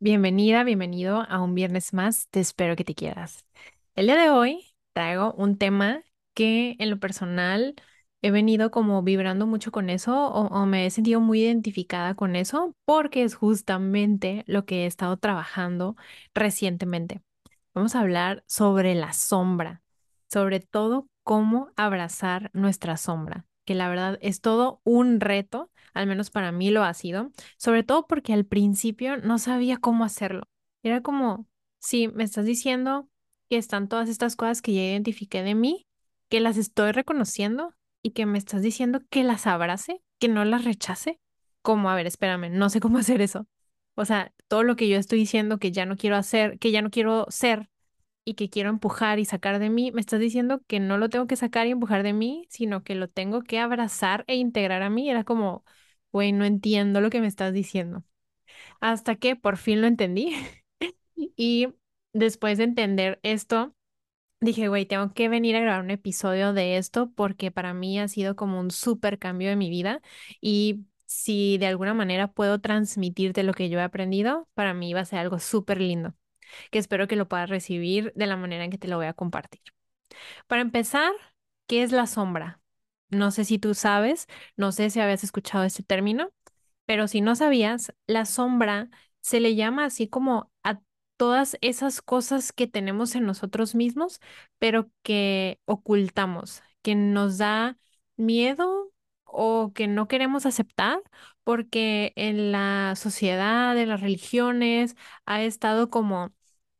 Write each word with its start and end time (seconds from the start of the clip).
Bienvenida, 0.00 0.62
bienvenido 0.62 1.22
a 1.28 1.42
un 1.42 1.56
viernes 1.56 1.92
más. 1.92 2.28
Te 2.30 2.38
espero 2.38 2.76
que 2.76 2.84
te 2.84 2.94
quieras. 2.94 3.44
El 3.96 4.06
día 4.06 4.16
de 4.16 4.30
hoy 4.30 4.64
traigo 4.92 5.32
un 5.32 5.58
tema 5.58 6.04
que 6.34 6.76
en 6.78 6.90
lo 6.90 7.00
personal 7.00 7.74
he 8.22 8.30
venido 8.30 8.70
como 8.70 9.02
vibrando 9.02 9.46
mucho 9.48 9.72
con 9.72 9.90
eso 9.90 10.28
o, 10.28 10.66
me 10.66 10.86
he 10.86 10.90
sentido 10.90 11.20
muy 11.20 11.42
identificada 11.42 12.14
con 12.14 12.36
eso 12.36 12.76
porque 12.84 13.24
es 13.24 13.34
justamente 13.34 14.44
lo 14.46 14.64
que 14.66 14.84
he 14.84 14.86
estado 14.86 15.16
trabajando 15.16 15.96
recientemente. 16.32 17.20
Vamos 17.74 17.96
a 17.96 18.00
hablar 18.00 18.44
sobre 18.46 18.94
la 18.94 19.12
sombra, 19.12 19.82
sobre 20.30 20.60
todo 20.60 21.08
cómo 21.24 21.72
abrazar 21.76 22.50
nuestra 22.52 22.96
sombra, 22.96 23.46
que 23.64 23.74
la 23.74 23.88
verdad 23.88 24.16
es 24.22 24.40
todo 24.40 24.80
un 24.84 25.18
reto, 25.20 25.72
al 25.98 26.06
menos 26.06 26.30
para 26.30 26.52
mí 26.52 26.70
lo 26.70 26.84
ha 26.84 26.94
sido, 26.94 27.32
sobre 27.56 27.82
todo 27.82 28.06
porque 28.06 28.32
al 28.32 28.44
principio 28.46 29.16
no 29.16 29.38
sabía 29.38 29.78
cómo 29.78 30.04
hacerlo. 30.04 30.44
Era 30.82 31.02
como, 31.02 31.46
sí, 31.80 32.08
me 32.08 32.24
estás 32.24 32.44
diciendo 32.44 33.08
que 33.48 33.56
están 33.56 33.88
todas 33.88 34.08
estas 34.08 34.36
cosas 34.36 34.62
que 34.62 34.72
ya 34.74 34.82
identifiqué 34.82 35.42
de 35.42 35.54
mí, 35.54 35.86
que 36.28 36.40
las 36.40 36.56
estoy 36.56 36.92
reconociendo 36.92 37.74
y 38.02 38.12
que 38.12 38.26
me 38.26 38.38
estás 38.38 38.62
diciendo 38.62 39.00
que 39.10 39.24
las 39.24 39.46
abrace, 39.46 40.02
que 40.20 40.28
no 40.28 40.44
las 40.44 40.64
rechace. 40.64 41.20
Como, 41.62 41.90
a 41.90 41.96
ver, 41.96 42.06
espérame, 42.06 42.50
no 42.52 42.70
sé 42.70 42.80
cómo 42.80 42.98
hacer 42.98 43.20
eso. 43.20 43.46
O 43.94 44.04
sea, 44.04 44.32
todo 44.46 44.62
lo 44.62 44.76
que 44.76 44.88
yo 44.88 44.98
estoy 44.98 45.18
diciendo 45.18 45.58
que 45.58 45.72
ya 45.72 45.84
no 45.84 45.96
quiero 45.96 46.16
hacer, 46.16 46.58
que 46.60 46.70
ya 46.70 46.82
no 46.82 46.90
quiero 46.90 47.26
ser 47.30 47.68
y 48.24 48.34
que 48.34 48.50
quiero 48.50 48.70
empujar 48.70 49.18
y 49.18 49.24
sacar 49.24 49.58
de 49.58 49.70
mí, 49.70 49.90
me 49.92 50.00
estás 50.02 50.20
diciendo 50.20 50.60
que 50.66 50.80
no 50.80 50.98
lo 50.98 51.08
tengo 51.08 51.26
que 51.26 51.36
sacar 51.36 51.66
y 51.66 51.70
empujar 51.70 52.02
de 52.02 52.12
mí, 52.12 52.46
sino 52.50 52.84
que 52.84 52.94
lo 52.94 53.08
tengo 53.08 53.42
que 53.42 53.58
abrazar 53.58 54.24
e 54.26 54.36
integrar 54.36 54.82
a 54.82 54.90
mí. 54.90 55.10
Era 55.10 55.24
como, 55.24 55.64
güey, 56.12 56.32
no 56.32 56.44
entiendo 56.44 57.00
lo 57.00 57.10
que 57.10 57.20
me 57.20 57.26
estás 57.26 57.52
diciendo. 57.52 58.04
Hasta 58.80 59.16
que 59.16 59.36
por 59.36 59.56
fin 59.58 59.80
lo 59.80 59.86
entendí. 59.86 60.34
Y 61.36 61.68
después 62.12 62.58
de 62.58 62.64
entender 62.64 63.20
esto, 63.22 63.74
dije, 64.40 64.68
güey, 64.68 64.86
tengo 64.86 65.12
que 65.14 65.28
venir 65.28 65.56
a 65.56 65.60
grabar 65.60 65.82
un 65.84 65.90
episodio 65.90 66.52
de 66.52 66.76
esto 66.78 67.12
porque 67.14 67.50
para 67.50 67.74
mí 67.74 67.98
ha 68.00 68.08
sido 68.08 68.36
como 68.36 68.60
un 68.60 68.70
súper 68.70 69.18
cambio 69.18 69.48
de 69.50 69.56
mi 69.56 69.70
vida 69.70 70.00
y 70.40 70.86
si 71.06 71.58
de 71.58 71.66
alguna 71.66 71.94
manera 71.94 72.28
puedo 72.32 72.60
transmitirte 72.60 73.42
lo 73.42 73.54
que 73.54 73.68
yo 73.70 73.78
he 73.80 73.82
aprendido, 73.82 74.48
para 74.54 74.74
mí 74.74 74.94
va 74.94 75.00
a 75.00 75.04
ser 75.06 75.20
algo 75.20 75.38
súper 75.38 75.80
lindo, 75.80 76.14
que 76.70 76.78
espero 76.80 77.08
que 77.08 77.16
lo 77.16 77.28
puedas 77.28 77.50
recibir 77.50 78.12
de 78.16 78.26
la 78.26 78.36
manera 78.36 78.64
en 78.64 78.70
que 78.72 78.78
te 78.78 78.88
lo 78.88 78.96
voy 78.98 79.06
a 79.06 79.14
compartir. 79.14 79.62
Para 80.46 80.62
empezar, 80.62 81.12
¿qué 81.66 81.82
es 81.82 81.92
la 81.92 82.06
sombra? 82.06 82.60
No 83.10 83.30
sé 83.30 83.44
si 83.44 83.58
tú 83.58 83.74
sabes, 83.74 84.26
no 84.56 84.72
sé 84.72 84.90
si 84.90 85.00
habías 85.00 85.24
escuchado 85.24 85.64
este 85.64 85.82
término, 85.82 86.30
pero 86.86 87.08
si 87.08 87.20
no 87.20 87.36
sabías, 87.36 87.92
la 88.06 88.24
sombra 88.26 88.90
se 89.20 89.40
le 89.40 89.54
llama 89.56 89.84
así 89.86 90.08
como 90.08 90.50
a 90.64 90.80
todas 91.16 91.56
esas 91.60 92.02
cosas 92.02 92.52
que 92.52 92.66
tenemos 92.66 93.14
en 93.14 93.26
nosotros 93.26 93.74
mismos, 93.74 94.20
pero 94.58 94.90
que 95.02 95.60
ocultamos, 95.66 96.62
que 96.82 96.94
nos 96.94 97.38
da 97.38 97.78
miedo 98.16 98.92
o 99.24 99.72
que 99.74 99.86
no 99.88 100.08
queremos 100.08 100.46
aceptar, 100.46 101.00
porque 101.44 102.12
en 102.16 102.52
la 102.52 102.94
sociedad, 102.96 103.76
en 103.78 103.88
las 103.88 104.00
religiones, 104.00 104.96
ha 105.26 105.42
estado 105.42 105.90
como 105.90 106.32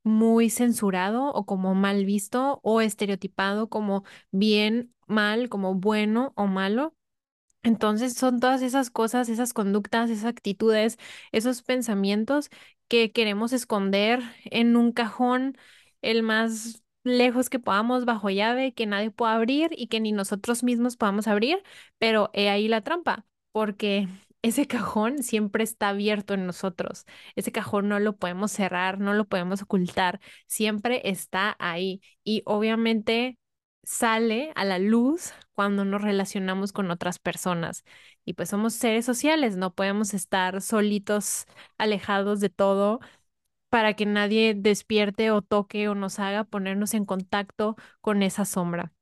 muy 0.08 0.50
censurado 0.50 1.32
o 1.32 1.46
como 1.46 1.74
mal 1.76 2.04
visto 2.06 2.60
o 2.64 2.80
estereotipado 2.82 3.68
como 3.70 4.04
bien, 4.32 4.94
mal, 5.06 5.48
como 5.50 5.74
bueno 5.76 6.32
o 6.36 6.46
malo. 6.48 6.94
Entonces 7.62 8.14
son 8.14 8.40
todas 8.40 8.62
esas 8.62 8.90
cosas, 8.90 9.28
esas 9.28 9.52
conductas, 9.52 10.10
esas 10.10 10.26
actitudes, 10.26 10.96
esos 11.32 11.62
pensamientos 11.62 12.50
que 12.88 13.12
queremos 13.12 13.52
esconder 13.52 14.22
en 14.44 14.76
un 14.76 14.92
cajón 14.92 15.56
el 16.02 16.22
más 16.22 16.82
lejos 17.04 17.50
que 17.50 17.58
podamos 17.58 18.04
bajo 18.04 18.30
llave, 18.30 18.72
que 18.74 18.86
nadie 18.86 19.10
pueda 19.10 19.34
abrir 19.34 19.70
y 19.76 19.88
que 19.88 20.00
ni 20.00 20.12
nosotros 20.12 20.62
mismos 20.62 20.96
podamos 20.96 21.26
abrir, 21.26 21.62
pero 21.98 22.30
he 22.32 22.48
ahí 22.48 22.68
la 22.68 22.82
trampa, 22.82 23.26
porque 23.52 24.08
ese 24.42 24.66
cajón 24.66 25.22
siempre 25.22 25.64
está 25.64 25.88
abierto 25.90 26.34
en 26.34 26.46
nosotros. 26.46 27.04
Ese 27.36 27.52
cajón 27.52 27.88
no 27.88 27.98
lo 28.00 28.16
podemos 28.16 28.52
cerrar, 28.52 28.98
no 29.00 29.14
lo 29.14 29.26
podemos 29.26 29.62
ocultar, 29.62 30.20
siempre 30.46 31.02
está 31.04 31.56
ahí 31.58 32.00
y 32.24 32.42
obviamente 32.46 33.38
sale 33.82 34.52
a 34.54 34.64
la 34.64 34.78
luz 34.78 35.32
cuando 35.54 35.84
nos 35.84 36.02
relacionamos 36.02 36.72
con 36.72 36.90
otras 36.90 37.18
personas. 37.18 37.84
Y 38.24 38.34
pues 38.34 38.50
somos 38.50 38.74
seres 38.74 39.04
sociales, 39.06 39.56
no 39.56 39.74
podemos 39.74 40.14
estar 40.14 40.60
solitos, 40.62 41.46
alejados 41.78 42.40
de 42.40 42.50
todo, 42.50 43.00
para 43.70 43.94
que 43.94 44.06
nadie 44.06 44.54
despierte 44.54 45.30
o 45.30 45.42
toque 45.42 45.88
o 45.88 45.94
nos 45.94 46.18
haga 46.18 46.44
ponernos 46.44 46.94
en 46.94 47.04
contacto 47.06 47.76
con 48.00 48.22
esa 48.22 48.44
sombra. 48.44 48.92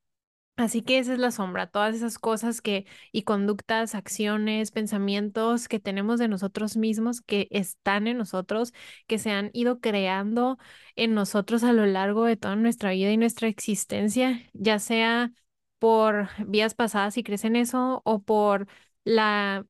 Así 0.56 0.80
que 0.82 0.98
esa 0.98 1.12
es 1.12 1.18
la 1.18 1.30
sombra, 1.32 1.66
todas 1.66 1.94
esas 1.94 2.18
cosas 2.18 2.62
que 2.62 2.86
y 3.12 3.24
conductas, 3.24 3.94
acciones, 3.94 4.70
pensamientos 4.70 5.68
que 5.68 5.80
tenemos 5.80 6.18
de 6.18 6.28
nosotros 6.28 6.78
mismos, 6.78 7.20
que 7.20 7.46
están 7.50 8.06
en 8.06 8.16
nosotros, 8.16 8.72
que 9.06 9.18
se 9.18 9.30
han 9.32 9.50
ido 9.52 9.80
creando 9.80 10.58
en 10.96 11.12
nosotros 11.14 11.62
a 11.62 11.74
lo 11.74 11.84
largo 11.84 12.24
de 12.24 12.36
toda 12.38 12.56
nuestra 12.56 12.92
vida 12.92 13.10
y 13.12 13.18
nuestra 13.18 13.48
existencia, 13.48 14.48
ya 14.54 14.78
sea 14.78 15.30
por 15.78 16.30
vías 16.46 16.74
pasadas 16.74 17.18
y 17.18 17.22
crecen 17.22 17.54
eso 17.54 18.00
o 18.06 18.22
por 18.22 18.66
la 19.04 19.66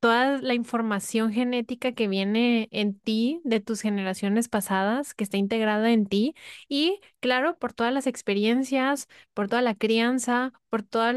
toda 0.00 0.38
la 0.40 0.54
información 0.54 1.32
genética 1.32 1.92
que 1.92 2.08
viene 2.08 2.68
en 2.72 2.98
ti 2.98 3.40
de 3.44 3.60
tus 3.60 3.80
generaciones 3.82 4.48
pasadas, 4.48 5.14
que 5.14 5.24
está 5.24 5.36
integrada 5.38 5.90
en 5.92 6.06
ti, 6.06 6.34
y 6.68 7.00
claro, 7.20 7.58
por 7.58 7.72
todas 7.72 7.92
las 7.92 8.06
experiencias, 8.06 9.08
por 9.34 9.48
toda 9.48 9.62
la 9.62 9.74
crianza, 9.74 10.52
por 10.68 10.82
todo 10.82 11.12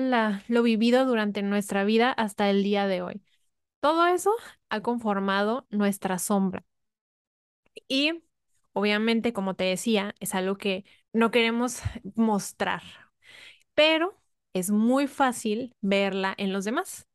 lo 0.48 0.64
vivido 0.64 1.06
durante 1.06 1.42
nuestra 1.44 1.84
vida 1.84 2.12
hasta 2.12 2.50
el 2.50 2.64
día 2.64 2.88
de 2.88 3.02
hoy. 3.02 3.22
Todo 3.82 4.08
eso 4.08 4.32
ha 4.70 4.82
conformado 4.82 5.68
nuestra 5.72 6.20
sombra. 6.20 6.66
Y 7.88 8.24
obviamente, 8.74 9.34
como 9.34 9.56
te 9.56 9.64
decía, 9.66 10.16
es 10.20 10.36
algo 10.36 10.58
que 10.58 10.86
no 11.14 11.32
queremos 11.32 11.82
mostrar, 12.16 12.84
pero 13.76 14.20
es 14.54 14.72
muy 14.72 15.08
fácil 15.08 15.76
verla 15.82 16.36
en 16.40 16.54
los 16.54 16.66
demás. 16.66 17.09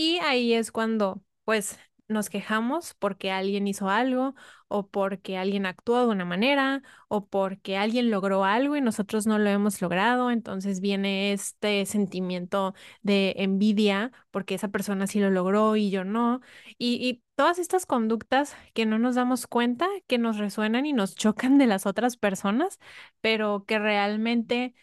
Y 0.00 0.18
ahí 0.20 0.54
es 0.54 0.70
cuando, 0.72 1.22
pues, 1.44 1.76
nos 2.06 2.30
quejamos 2.30 2.94
porque 2.94 3.30
alguien 3.32 3.66
hizo 3.66 3.88
algo 3.90 4.34
o 4.68 4.86
porque 4.88 5.36
alguien 5.36 5.66
actuó 5.66 6.00
de 6.00 6.06
una 6.06 6.24
manera 6.24 6.82
o 7.08 7.26
porque 7.26 7.76
alguien 7.76 8.10
logró 8.10 8.44
algo 8.44 8.76
y 8.76 8.80
nosotros 8.80 9.26
no 9.26 9.38
lo 9.38 9.50
hemos 9.50 9.82
logrado. 9.82 10.30
Entonces 10.30 10.80
viene 10.80 11.32
este 11.32 11.84
sentimiento 11.84 12.74
de 13.02 13.34
envidia 13.38 14.12
porque 14.30 14.54
esa 14.54 14.68
persona 14.68 15.06
sí 15.08 15.18
lo 15.20 15.30
logró 15.30 15.74
y 15.76 15.90
yo 15.90 16.04
no. 16.04 16.40
Y, 16.78 16.94
y 17.06 17.24
todas 17.34 17.58
estas 17.58 17.84
conductas 17.84 18.54
que 18.74 18.86
no 18.86 18.98
nos 19.00 19.16
damos 19.16 19.46
cuenta, 19.48 19.88
que 20.06 20.16
nos 20.18 20.38
resuenan 20.38 20.86
y 20.86 20.92
nos 20.92 21.14
chocan 21.16 21.58
de 21.58 21.66
las 21.66 21.86
otras 21.86 22.16
personas, 22.16 22.78
pero 23.20 23.64
que 23.66 23.78
realmente 23.80 24.74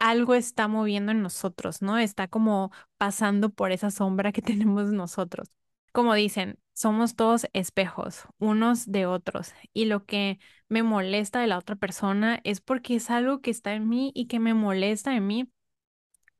algo 0.00 0.34
está 0.34 0.68
moviendo 0.68 1.12
en 1.12 1.22
nosotros, 1.22 1.82
¿no? 1.82 1.98
Está 1.98 2.28
como 2.28 2.72
pasando 2.98 3.50
por 3.50 3.72
esa 3.72 3.90
sombra 3.92 4.32
que 4.32 4.42
tenemos 4.42 4.92
nosotros. 4.92 5.48
Como 5.92 6.14
dicen, 6.14 6.58
somos 6.74 7.16
todos 7.16 7.48
espejos, 7.52 8.24
unos 8.38 8.90
de 8.90 9.06
otros, 9.06 9.52
y 9.74 9.86
lo 9.86 10.06
que 10.06 10.38
me 10.68 10.82
molesta 10.84 11.40
de 11.40 11.48
la 11.48 11.58
otra 11.58 11.76
persona 11.76 12.40
es 12.44 12.60
porque 12.60 12.96
es 12.96 13.10
algo 13.10 13.40
que 13.42 13.50
está 13.52 13.74
en 13.74 13.88
mí 13.88 14.12
y 14.14 14.26
que 14.28 14.40
me 14.40 14.54
molesta 14.54 15.16
en 15.16 15.26
mí. 15.28 15.50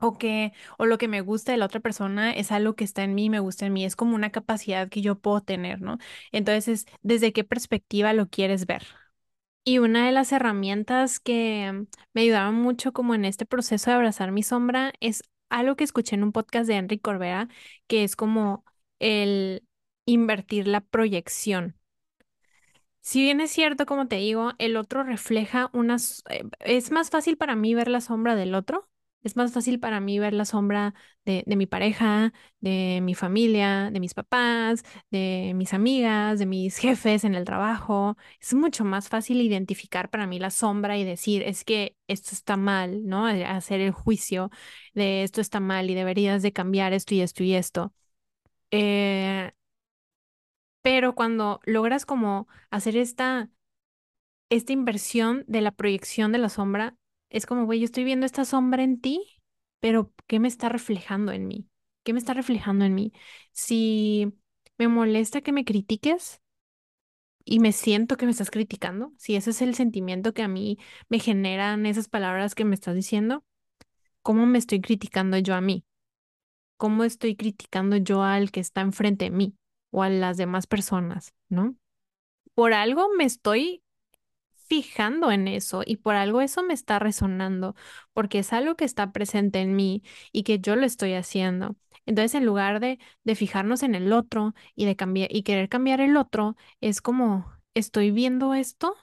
O 0.02 0.16
que, 0.18 0.52
o 0.78 0.86
lo 0.86 0.98
que 0.98 1.08
me 1.08 1.20
gusta 1.20 1.52
de 1.52 1.58
la 1.58 1.66
otra 1.66 1.80
persona 1.80 2.32
es 2.32 2.52
algo 2.52 2.74
que 2.74 2.84
está 2.84 3.02
en 3.04 3.14
mí, 3.14 3.28
me 3.30 3.40
gusta 3.40 3.66
en 3.66 3.74
mí, 3.74 3.84
es 3.84 3.96
como 3.96 4.14
una 4.14 4.30
capacidad 4.30 4.88
que 4.88 5.02
yo 5.02 5.18
puedo 5.20 5.42
tener, 5.42 5.82
¿no? 5.82 5.98
Entonces, 6.32 6.86
¿desde 7.02 7.32
qué 7.34 7.44
perspectiva 7.44 8.12
lo 8.14 8.28
quieres 8.28 8.66
ver? 8.66 8.84
Y 9.64 9.78
una 9.78 10.06
de 10.06 10.12
las 10.12 10.32
herramientas 10.32 11.20
que 11.20 11.86
me 12.14 12.22
ayudaron 12.22 12.54
mucho 12.56 12.92
como 12.92 13.14
en 13.14 13.24
este 13.24 13.46
proceso 13.46 13.90
de 13.90 13.96
abrazar 13.96 14.32
mi 14.32 14.42
sombra 14.42 14.92
es 15.00 15.22
algo 15.50 15.76
que 15.76 15.84
escuché 15.84 16.16
en 16.16 16.24
un 16.24 16.32
podcast 16.32 16.66
de 16.68 16.76
Enrique 16.76 17.02
Corbera, 17.02 17.48
que 17.86 18.04
es 18.04 18.16
como 18.16 18.64
el 18.98 19.64
invertir 20.06 20.66
la 20.68 20.80
proyección. 20.80 21.76
Si 23.02 23.22
bien 23.22 23.40
es 23.40 23.50
cierto, 23.50 23.86
como 23.86 24.08
te 24.08 24.16
digo, 24.16 24.52
el 24.58 24.76
otro 24.76 25.02
refleja 25.04 25.70
unas... 25.72 26.22
eh, 26.30 26.44
es 26.60 26.90
más 26.90 27.10
fácil 27.10 27.36
para 27.38 27.56
mí 27.56 27.74
ver 27.74 27.88
la 27.88 28.00
sombra 28.00 28.36
del 28.36 28.54
otro. 28.54 28.89
Es 29.22 29.36
más 29.36 29.52
fácil 29.52 29.78
para 29.80 30.00
mí 30.00 30.18
ver 30.18 30.32
la 30.32 30.44
sombra 30.46 30.94
de, 31.26 31.44
de 31.46 31.56
mi 31.56 31.66
pareja, 31.66 32.32
de 32.60 33.00
mi 33.02 33.14
familia, 33.14 33.90
de 33.92 34.00
mis 34.00 34.14
papás, 34.14 34.82
de 35.10 35.52
mis 35.54 35.74
amigas, 35.74 36.38
de 36.38 36.46
mis 36.46 36.78
jefes 36.78 37.24
en 37.24 37.34
el 37.34 37.44
trabajo. 37.44 38.16
Es 38.40 38.54
mucho 38.54 38.84
más 38.84 39.08
fácil 39.08 39.40
identificar 39.42 40.08
para 40.10 40.26
mí 40.26 40.38
la 40.38 40.50
sombra 40.50 40.96
y 40.98 41.04
decir, 41.04 41.42
es 41.42 41.64
que 41.64 41.96
esto 42.08 42.30
está 42.32 42.56
mal, 42.56 43.06
¿no? 43.06 43.28
Eh, 43.28 43.44
Hacer 43.44 43.80
el 43.80 43.92
juicio 43.92 44.50
de 44.94 45.22
esto 45.24 45.40
está 45.40 45.60
mal 45.60 45.90
y 45.90 45.94
deberías 45.94 46.42
de 46.42 46.52
cambiar 46.52 46.92
esto 46.92 47.14
y 47.14 47.20
esto 47.20 47.44
y 47.44 47.54
esto. 47.54 47.92
Eh, 48.72 49.52
pero 50.82 51.14
cuando 51.14 51.60
logras 51.64 52.06
como 52.06 52.48
hacer 52.70 52.96
esta, 52.96 53.50
esta 54.50 54.72
inversión 54.72 55.44
de 55.48 55.60
la 55.62 55.72
proyección 55.72 56.32
de 56.32 56.38
la 56.38 56.48
sombra, 56.48 56.96
es 57.30 57.46
como, 57.46 57.64
güey, 57.64 57.80
yo 57.80 57.84
estoy 57.84 58.04
viendo 58.04 58.26
esta 58.26 58.44
sombra 58.44 58.82
en 58.82 59.00
ti, 59.00 59.24
pero 59.80 60.12
¿qué 60.26 60.40
me 60.40 60.48
está 60.48 60.68
reflejando 60.68 61.32
en 61.32 61.46
mí? 61.48 61.68
¿Qué 62.02 62.12
me 62.12 62.18
está 62.18 62.34
reflejando 62.34 62.84
en 62.84 62.94
mí? 62.94 63.12
Si 63.52 64.32
me 64.78 64.88
molesta 64.88 65.40
que 65.40 65.52
me 65.52 65.64
critiques 65.64 66.40
y 67.44 67.60
me 67.60 67.72
siento 67.72 68.16
que 68.16 68.26
me 68.26 68.32
estás 68.32 68.50
criticando, 68.50 69.12
si 69.16 69.36
ese 69.36 69.50
es 69.50 69.62
el 69.62 69.74
sentimiento 69.74 70.34
que 70.34 70.42
a 70.42 70.48
mí 70.48 70.78
me 71.08 71.18
generan 71.18 71.86
esas 71.86 72.08
palabras 72.08 72.54
que 72.54 72.64
me 72.64 72.74
estás 72.74 72.94
diciendo, 72.94 73.44
¿cómo 74.22 74.46
me 74.46 74.58
estoy 74.58 74.80
criticando 74.80 75.38
yo 75.38 75.54
a 75.54 75.60
mí? 75.60 75.84
¿Cómo 76.76 77.04
estoy 77.04 77.36
criticando 77.36 77.96
yo 77.96 78.22
al 78.22 78.50
que 78.50 78.60
está 78.60 78.80
enfrente 78.80 79.26
de 79.26 79.30
mí 79.30 79.54
o 79.90 80.02
a 80.02 80.08
las 80.08 80.36
demás 80.36 80.66
personas, 80.66 81.34
¿no? 81.48 81.76
Por 82.54 82.72
algo 82.72 83.08
me 83.16 83.24
estoy 83.24 83.82
fijando 84.70 85.32
en 85.32 85.48
eso 85.48 85.82
y 85.86 85.98
por 85.98 86.16
algo 86.16 86.40
eso 86.42 86.64
me 86.64 86.74
está 86.74 87.00
resonando, 87.00 87.76
porque 88.14 88.40
es 88.40 88.54
algo 88.54 88.76
que 88.76 88.86
está 88.86 89.12
presente 89.12 89.60
en 89.60 89.76
mí 89.76 90.02
y 90.32 90.44
que 90.44 90.60
yo 90.60 90.76
lo 90.76 90.86
estoy 90.86 91.14
haciendo. 91.14 91.76
Entonces, 92.06 92.34
en 92.36 92.46
lugar 92.46 92.80
de, 92.80 92.98
de 93.24 93.36
fijarnos 93.36 93.82
en 93.84 93.94
el 93.96 94.12
otro 94.14 94.54
y 94.76 94.86
de 94.86 94.96
cambiar 94.96 95.28
y 95.34 95.44
querer 95.44 95.68
cambiar 95.68 96.00
el 96.00 96.16
otro, 96.16 96.56
es 96.80 97.02
como 97.02 97.52
estoy 97.74 98.12
viendo 98.12 98.54
esto 98.54 98.96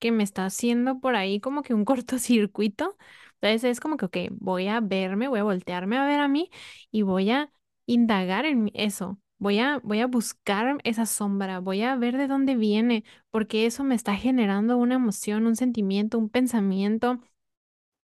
que 0.00 0.12
me 0.12 0.22
está 0.24 0.46
haciendo 0.46 1.00
por 1.00 1.16
ahí 1.16 1.40
como 1.40 1.62
que 1.62 1.74
un 1.74 1.84
cortocircuito. 1.86 2.96
Entonces 3.40 3.64
es 3.72 3.80
como 3.80 3.98
que, 3.98 4.06
ok, 4.06 4.16
voy 4.32 4.68
a 4.68 4.80
verme, 4.80 5.28
voy 5.28 5.40
a 5.40 5.44
voltearme 5.44 5.98
a 5.98 6.06
ver 6.06 6.20
a 6.20 6.28
mí 6.28 6.50
y 6.92 7.02
voy 7.02 7.30
a 7.32 7.52
indagar 7.86 8.46
en 8.46 8.70
eso. 8.74 9.19
Voy 9.40 9.60
a, 9.60 9.80
voy 9.84 10.00
a 10.00 10.08
buscar 10.08 10.78
esa 10.84 11.06
sombra, 11.06 11.60
voy 11.60 11.82
a 11.82 11.96
ver 11.96 12.18
de 12.18 12.28
dónde 12.28 12.56
viene, 12.56 13.04
porque 13.32 13.66
eso 13.66 13.84
me 13.84 13.96
está 13.96 14.16
generando 14.16 14.78
una 14.78 14.96
emoción, 14.96 15.46
un 15.46 15.56
sentimiento, 15.56 16.18
un 16.18 16.30
pensamiento. 16.30 17.20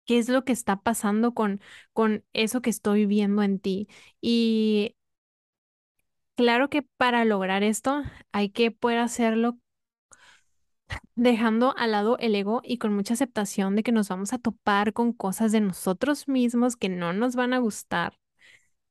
¿Qué 0.05 0.19
es 0.19 0.29
lo 0.29 0.45
que 0.45 0.53
está 0.53 0.77
pasando 0.81 1.33
con, 1.33 1.61
con 1.93 2.25
eso 2.33 2.61
que 2.61 2.69
estoy 2.71 3.05
viendo 3.05 3.43
en 3.43 3.59
ti? 3.59 3.87
Y 4.21 4.95
claro 6.35 6.69
que 6.69 6.81
para 6.83 7.23
lograr 7.25 7.63
esto 7.63 8.03
hay 8.33 8.49
que 8.49 8.71
poder 8.71 8.99
hacerlo 8.99 9.57
dejando 11.15 11.75
al 11.77 11.91
lado 11.91 12.17
el 12.19 12.35
ego 12.35 12.61
y 12.63 12.77
con 12.77 12.93
mucha 12.93 13.13
aceptación 13.13 13.75
de 13.75 13.83
que 13.83 13.91
nos 13.91 14.09
vamos 14.09 14.33
a 14.33 14.37
topar 14.39 14.93
con 14.93 15.13
cosas 15.13 15.51
de 15.51 15.61
nosotros 15.61 16.27
mismos 16.27 16.75
que 16.75 16.89
no 16.89 17.13
nos 17.13 17.35
van 17.35 17.53
a 17.53 17.59
gustar 17.59 18.17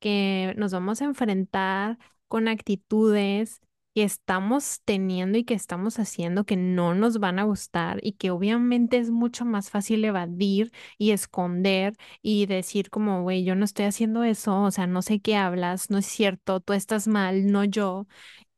que 0.01 0.55
nos 0.59 0.73
vamos 0.73 1.03
a 1.03 1.07
enfrentar 1.07 1.99
con 2.31 2.49
actitudes 2.49 3.61
que 3.95 4.05
estamos 4.05 4.81
teniendo 4.85 5.37
y 5.39 5.45
que 5.45 5.55
estamos 5.55 5.99
haciendo 5.99 6.45
que 6.47 6.57
no 6.57 6.95
nos 6.95 7.19
van 7.21 7.41
a 7.41 7.45
gustar 7.45 7.99
y 8.03 8.13
que 8.13 8.31
obviamente 8.31 8.99
es 8.99 9.11
mucho 9.11 9.45
más 9.45 9.71
fácil 9.71 10.05
evadir 10.05 10.73
y 10.99 11.11
esconder 11.11 11.95
y 12.23 12.47
decir 12.47 12.89
como, 12.91 13.23
güey, 13.23 13.45
yo 13.45 13.57
no 13.57 13.65
estoy 13.67 13.87
haciendo 13.87 14.25
eso, 14.25 14.63
o 14.63 14.71
sea, 14.71 14.87
no 14.87 15.03
sé 15.03 15.21
qué 15.21 15.37
hablas, 15.37 15.91
no 15.91 15.99
es 15.99 16.07
cierto, 16.07 16.61
tú 16.61 16.73
estás 16.73 17.09
mal, 17.09 17.51
no 17.53 17.65
yo. 17.65 18.07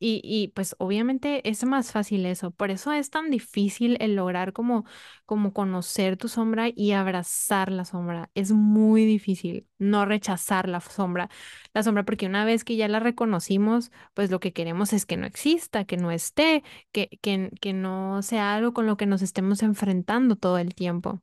Y, 0.05 0.21
y 0.23 0.49
pues 0.49 0.75
obviamente 0.79 1.47
es 1.49 1.63
más 1.65 1.91
fácil 1.93 2.25
eso, 2.25 2.51
por 2.51 2.71
eso 2.71 2.91
es 2.91 3.09
tan 3.09 3.29
difícil 3.31 3.95
el 4.01 4.15
lograr 4.15 4.51
como, 4.53 4.83
como 5.25 5.53
conocer 5.53 6.17
tu 6.17 6.27
sombra 6.27 6.67
y 6.75 6.91
abrazar 6.91 7.71
la 7.71 7.85
sombra. 7.85 8.29
Es 8.35 8.51
muy 8.51 9.05
difícil 9.05 9.67
no 9.77 10.05
rechazar 10.05 10.67
la 10.67 10.81
sombra 10.81 11.29
la 11.73 11.83
sombra, 11.83 12.03
porque 12.03 12.25
una 12.27 12.45
vez 12.45 12.63
que 12.63 12.75
ya 12.75 12.87
la 12.87 12.99
reconocimos, 12.99 13.91
pues 14.13 14.31
lo 14.31 14.39
que 14.39 14.53
queremos 14.53 14.93
es 14.93 15.05
que 15.05 15.17
no 15.17 15.25
exista, 15.25 15.85
que 15.85 15.97
no 15.97 16.11
esté, 16.11 16.63
que, 16.91 17.09
que, 17.21 17.51
que 17.61 17.73
no 17.73 18.21
sea 18.21 18.55
algo 18.55 18.73
con 18.73 18.85
lo 18.85 18.97
que 18.97 19.05
nos 19.05 19.21
estemos 19.21 19.63
enfrentando 19.63 20.35
todo 20.35 20.57
el 20.57 20.75
tiempo. 20.75 21.21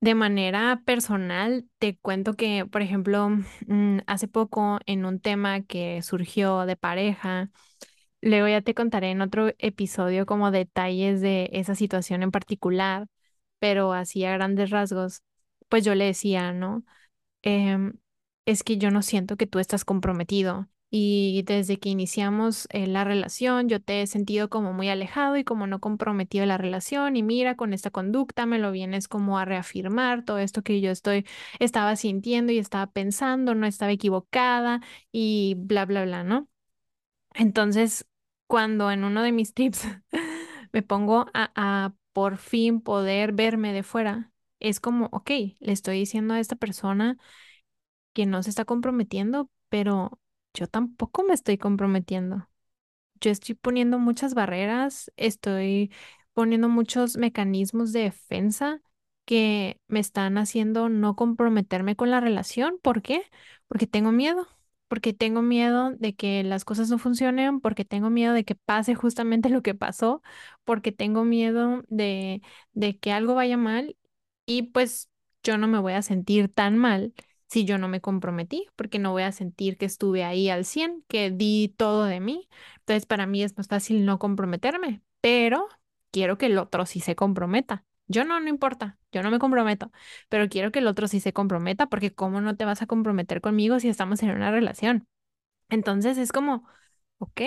De 0.00 0.14
manera 0.14 0.82
personal, 0.84 1.66
te 1.78 1.96
cuento 1.98 2.34
que, 2.34 2.66
por 2.66 2.82
ejemplo, 2.82 3.30
mm, 3.66 3.98
hace 4.06 4.28
poco 4.28 4.78
en 4.86 5.04
un 5.06 5.20
tema 5.20 5.62
que 5.62 6.02
surgió 6.02 6.66
de 6.66 6.76
pareja, 6.76 7.50
luego 8.22 8.48
ya 8.48 8.62
te 8.62 8.74
contaré 8.74 9.10
en 9.12 9.22
otro 9.22 9.50
episodio 9.58 10.26
como 10.26 10.50
detalles 10.52 11.20
de 11.22 11.50
esa 11.52 11.74
situación 11.76 12.22
en 12.22 12.30
particular, 12.32 13.08
pero 13.60 13.92
así 13.94 14.24
a 14.24 14.32
grandes 14.34 14.70
rasgos, 14.70 15.22
pues 15.68 15.84
yo 15.84 15.94
le 15.94 16.06
decía, 16.06 16.52
¿no? 16.52 16.84
em, 17.42 17.94
es 18.46 18.64
que 18.64 18.78
yo 18.78 18.90
no 18.92 19.02
siento 19.02 19.36
que 19.38 19.46
tú 19.48 19.58
estás 19.60 19.84
comprometido. 19.86 20.68
Y 20.90 21.42
desde 21.46 21.78
que 21.78 21.88
iniciamos 21.88 22.68
eh, 22.70 22.86
la 22.86 23.02
relación, 23.04 23.68
yo 23.68 23.82
te 23.82 24.02
he 24.02 24.06
sentido 24.06 24.48
como 24.48 24.72
muy 24.72 24.88
alejado 24.88 25.36
y 25.36 25.44
como 25.44 25.66
no 25.66 25.80
comprometido 25.80 26.46
la 26.46 26.58
relación. 26.58 27.16
Y 27.16 27.22
mira, 27.22 27.56
con 27.56 27.72
esta 27.72 27.90
conducta 27.90 28.46
me 28.46 28.58
lo 28.58 28.70
vienes 28.72 29.08
como 29.08 29.38
a 29.38 29.44
reafirmar 29.44 30.24
todo 30.24 30.38
esto 30.38 30.62
que 30.62 30.80
yo 30.80 30.90
estoy, 30.92 31.26
estaba 31.58 31.96
sintiendo 31.96 32.52
y 32.52 32.58
estaba 32.58 32.86
pensando, 32.92 33.54
no 33.54 33.66
estaba 33.66 33.92
equivocada 33.92 34.80
y 35.12 35.56
bla, 35.58 35.84
bla, 35.86 36.04
bla, 36.04 36.22
¿no? 36.24 36.48
Entonces, 37.34 38.06
cuando 38.46 38.90
en 38.90 39.04
uno 39.04 39.22
de 39.22 39.32
mis 39.32 39.54
tips 39.54 39.86
me 40.72 40.82
pongo 40.82 41.26
a, 41.34 41.52
a 41.56 41.94
por 42.12 42.38
fin 42.38 42.80
poder 42.80 43.32
verme 43.32 43.72
de 43.72 43.82
fuera, 43.82 44.32
es 44.60 44.80
como, 44.80 45.06
ok, 45.12 45.30
le 45.60 45.72
estoy 45.72 45.98
diciendo 45.98 46.34
a 46.34 46.40
esta 46.40 46.56
persona 46.56 47.18
que 48.12 48.26
no 48.26 48.42
se 48.42 48.50
está 48.50 48.64
comprometiendo, 48.64 49.50
pero 49.68 50.18
yo 50.56 50.68
tampoco 50.68 51.24
me 51.24 51.34
estoy 51.34 51.58
comprometiendo. 51.58 52.48
Yo 53.20 53.30
estoy 53.30 53.54
poniendo 53.54 53.98
muchas 53.98 54.34
barreras, 54.34 55.10
estoy 55.16 55.92
poniendo 56.34 56.68
muchos 56.68 57.16
mecanismos 57.16 57.92
de 57.92 58.02
defensa 58.02 58.80
que 59.24 59.80
me 59.88 60.00
están 60.00 60.38
haciendo 60.38 60.88
no 60.88 61.16
comprometerme 61.16 61.96
con 61.96 62.10
la 62.10 62.20
relación. 62.20 62.78
¿Por 62.82 63.02
qué? 63.02 63.22
Porque 63.68 63.86
tengo 63.86 64.12
miedo, 64.12 64.46
porque 64.88 65.12
tengo 65.14 65.42
miedo 65.42 65.92
de 65.98 66.14
que 66.14 66.42
las 66.44 66.64
cosas 66.64 66.90
no 66.90 66.98
funcionen, 66.98 67.60
porque 67.60 67.84
tengo 67.84 68.10
miedo 68.10 68.34
de 68.34 68.44
que 68.44 68.54
pase 68.54 68.94
justamente 68.94 69.48
lo 69.50 69.62
que 69.62 69.74
pasó, 69.74 70.22
porque 70.64 70.92
tengo 70.92 71.24
miedo 71.24 71.82
de, 71.88 72.42
de 72.72 72.98
que 72.98 73.12
algo 73.12 73.34
vaya 73.34 73.56
mal 73.56 73.96
y 74.46 74.62
pues 74.64 75.10
yo 75.42 75.58
no 75.58 75.68
me 75.68 75.78
voy 75.80 75.92
a 75.94 76.02
sentir 76.02 76.48
tan 76.52 76.76
mal 76.78 77.14
si 77.48 77.64
yo 77.64 77.78
no 77.78 77.88
me 77.88 78.00
comprometí, 78.00 78.66
porque 78.76 78.98
no 78.98 79.12
voy 79.12 79.22
a 79.22 79.32
sentir 79.32 79.76
que 79.78 79.86
estuve 79.86 80.24
ahí 80.24 80.48
al 80.50 80.64
100, 80.64 81.04
que 81.08 81.30
di 81.30 81.74
todo 81.76 82.04
de 82.04 82.20
mí. 82.20 82.48
Entonces, 82.80 83.06
para 83.06 83.26
mí 83.26 83.42
es 83.42 83.56
más 83.56 83.68
fácil 83.68 84.04
no 84.04 84.18
comprometerme, 84.18 85.02
pero 85.20 85.68
quiero 86.10 86.38
que 86.38 86.46
el 86.46 86.58
otro 86.58 86.86
sí 86.86 87.00
se 87.00 87.16
comprometa. 87.16 87.84
Yo 88.08 88.24
no, 88.24 88.38
no 88.40 88.48
importa, 88.48 88.98
yo 89.12 89.22
no 89.22 89.30
me 89.32 89.38
comprometo, 89.40 89.90
pero 90.28 90.48
quiero 90.48 90.70
que 90.70 90.78
el 90.78 90.86
otro 90.86 91.08
sí 91.08 91.18
se 91.20 91.32
comprometa, 91.32 91.86
porque 91.88 92.14
¿cómo 92.14 92.40
no 92.40 92.56
te 92.56 92.64
vas 92.64 92.80
a 92.82 92.86
comprometer 92.86 93.40
conmigo 93.40 93.80
si 93.80 93.88
estamos 93.88 94.22
en 94.22 94.30
una 94.30 94.50
relación? 94.52 95.08
Entonces 95.70 96.18
es 96.18 96.32
como, 96.32 96.64
ok, 97.18 97.42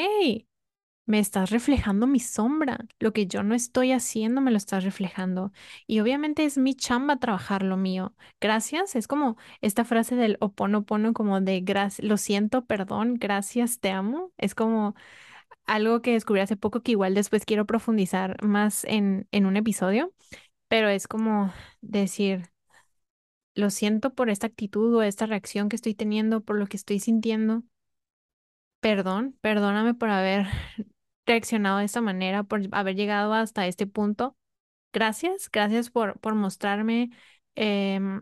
me 1.09 1.19
estás 1.19 1.49
reflejando 1.49 2.07
mi 2.07 2.19
sombra. 2.19 2.77
Lo 2.99 3.13
que 3.13 3.27
yo 3.27 3.43
no 3.43 3.55
estoy 3.55 3.91
haciendo 3.93 4.41
me 4.41 4.51
lo 4.51 4.57
estás 4.57 4.83
reflejando. 4.83 5.51
Y 5.87 5.99
obviamente 6.01 6.45
es 6.45 6.57
mi 6.57 6.75
chamba 6.75 7.17
trabajar 7.17 7.63
lo 7.63 7.77
mío. 7.77 8.13
Gracias. 8.39 8.95
Es 8.95 9.07
como 9.07 9.37
esta 9.61 9.85
frase 9.85 10.15
del 10.15 10.37
oponopono, 10.39 11.13
como 11.13 11.41
de 11.41 11.61
gracias, 11.61 12.07
lo 12.07 12.17
siento, 12.17 12.65
perdón, 12.65 13.15
gracias, 13.19 13.79
te 13.79 13.89
amo. 13.91 14.31
Es 14.37 14.53
como 14.55 14.95
algo 15.65 16.01
que 16.01 16.13
descubrí 16.13 16.41
hace 16.41 16.57
poco 16.57 16.81
que 16.83 16.91
igual 16.91 17.13
después 17.15 17.45
quiero 17.45 17.65
profundizar 17.65 18.43
más 18.43 18.83
en, 18.85 19.27
en 19.31 19.45
un 19.45 19.57
episodio, 19.57 20.13
pero 20.69 20.89
es 20.89 21.07
como 21.07 21.53
decir, 21.81 22.49
lo 23.55 23.69
siento 23.69 24.15
por 24.15 24.29
esta 24.31 24.47
actitud 24.47 24.95
o 24.95 25.03
esta 25.03 25.25
reacción 25.27 25.69
que 25.69 25.75
estoy 25.75 25.93
teniendo, 25.95 26.41
por 26.41 26.57
lo 26.57 26.65
que 26.67 26.77
estoy 26.77 26.99
sintiendo. 26.99 27.61
Perdón, 28.81 29.37
perdóname 29.41 29.93
por 29.93 30.09
haber 30.09 30.47
reaccionado 31.29 31.79
de 31.79 31.85
esta 31.85 32.01
manera, 32.01 32.43
por 32.43 32.61
haber 32.73 32.95
llegado 32.95 33.33
hasta 33.33 33.67
este 33.67 33.87
punto. 33.87 34.35
Gracias, 34.93 35.49
gracias 35.51 35.89
por, 35.91 36.19
por 36.19 36.35
mostrarme 36.35 37.11
em, 37.55 38.21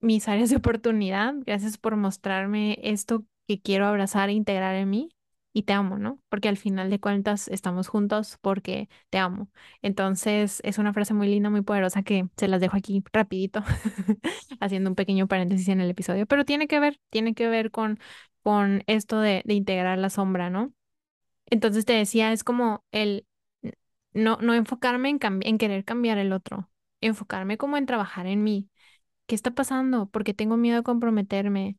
mis 0.00 0.28
áreas 0.28 0.50
de 0.50 0.56
oportunidad, 0.56 1.34
gracias 1.46 1.78
por 1.78 1.96
mostrarme 1.96 2.78
esto 2.82 3.24
que 3.48 3.60
quiero 3.60 3.86
abrazar 3.86 4.28
e 4.28 4.32
integrar 4.32 4.74
en 4.76 4.90
mí 4.90 5.08
y 5.54 5.64
te 5.64 5.72
amo, 5.74 5.98
¿no? 5.98 6.18
Porque 6.28 6.48
al 6.48 6.56
final 6.56 6.90
de 6.90 7.00
cuentas 7.00 7.48
estamos 7.48 7.88
juntos 7.88 8.38
porque 8.40 8.88
te 9.10 9.18
amo. 9.18 9.50
Entonces 9.82 10.60
es 10.64 10.78
una 10.78 10.92
frase 10.94 11.14
muy 11.14 11.28
linda, 11.28 11.50
muy 11.50 11.62
poderosa 11.62 12.02
que 12.02 12.26
se 12.36 12.48
las 12.48 12.60
dejo 12.60 12.76
aquí 12.76 13.02
rapidito, 13.12 13.62
haciendo 14.60 14.90
un 14.90 14.96
pequeño 14.96 15.26
paréntesis 15.28 15.68
en 15.68 15.80
el 15.80 15.90
episodio, 15.90 16.26
pero 16.26 16.44
tiene 16.44 16.66
que 16.68 16.80
ver, 16.80 16.98
tiene 17.10 17.34
que 17.34 17.48
ver 17.48 17.70
con, 17.70 17.98
con 18.42 18.82
esto 18.86 19.20
de, 19.20 19.42
de 19.44 19.54
integrar 19.54 19.98
la 19.98 20.10
sombra, 20.10 20.50
¿no? 20.50 20.72
Entonces 21.52 21.84
te 21.84 21.92
decía, 21.94 22.32
es 22.32 22.44
como 22.44 22.84
el 22.92 23.26
no, 24.14 24.38
no 24.40 24.54
enfocarme 24.54 25.10
en, 25.10 25.58
querer 25.58 25.84
cambiar 25.84 26.18
el 26.18 26.32
otro, 26.32 26.70
enfocarme 27.00 27.58
como 27.58 27.76
en 27.76 27.86
trabajar 27.86 28.26
en 28.26 28.42
mí. 28.44 28.68
¿Qué 29.26 29.34
está 29.36 29.52
pasando? 29.52 30.06
¿Por 30.10 30.24
qué 30.24 30.34
tengo 30.34 30.56
miedo 30.56 30.80
a 30.80 30.82
comprometerme? 30.82 31.78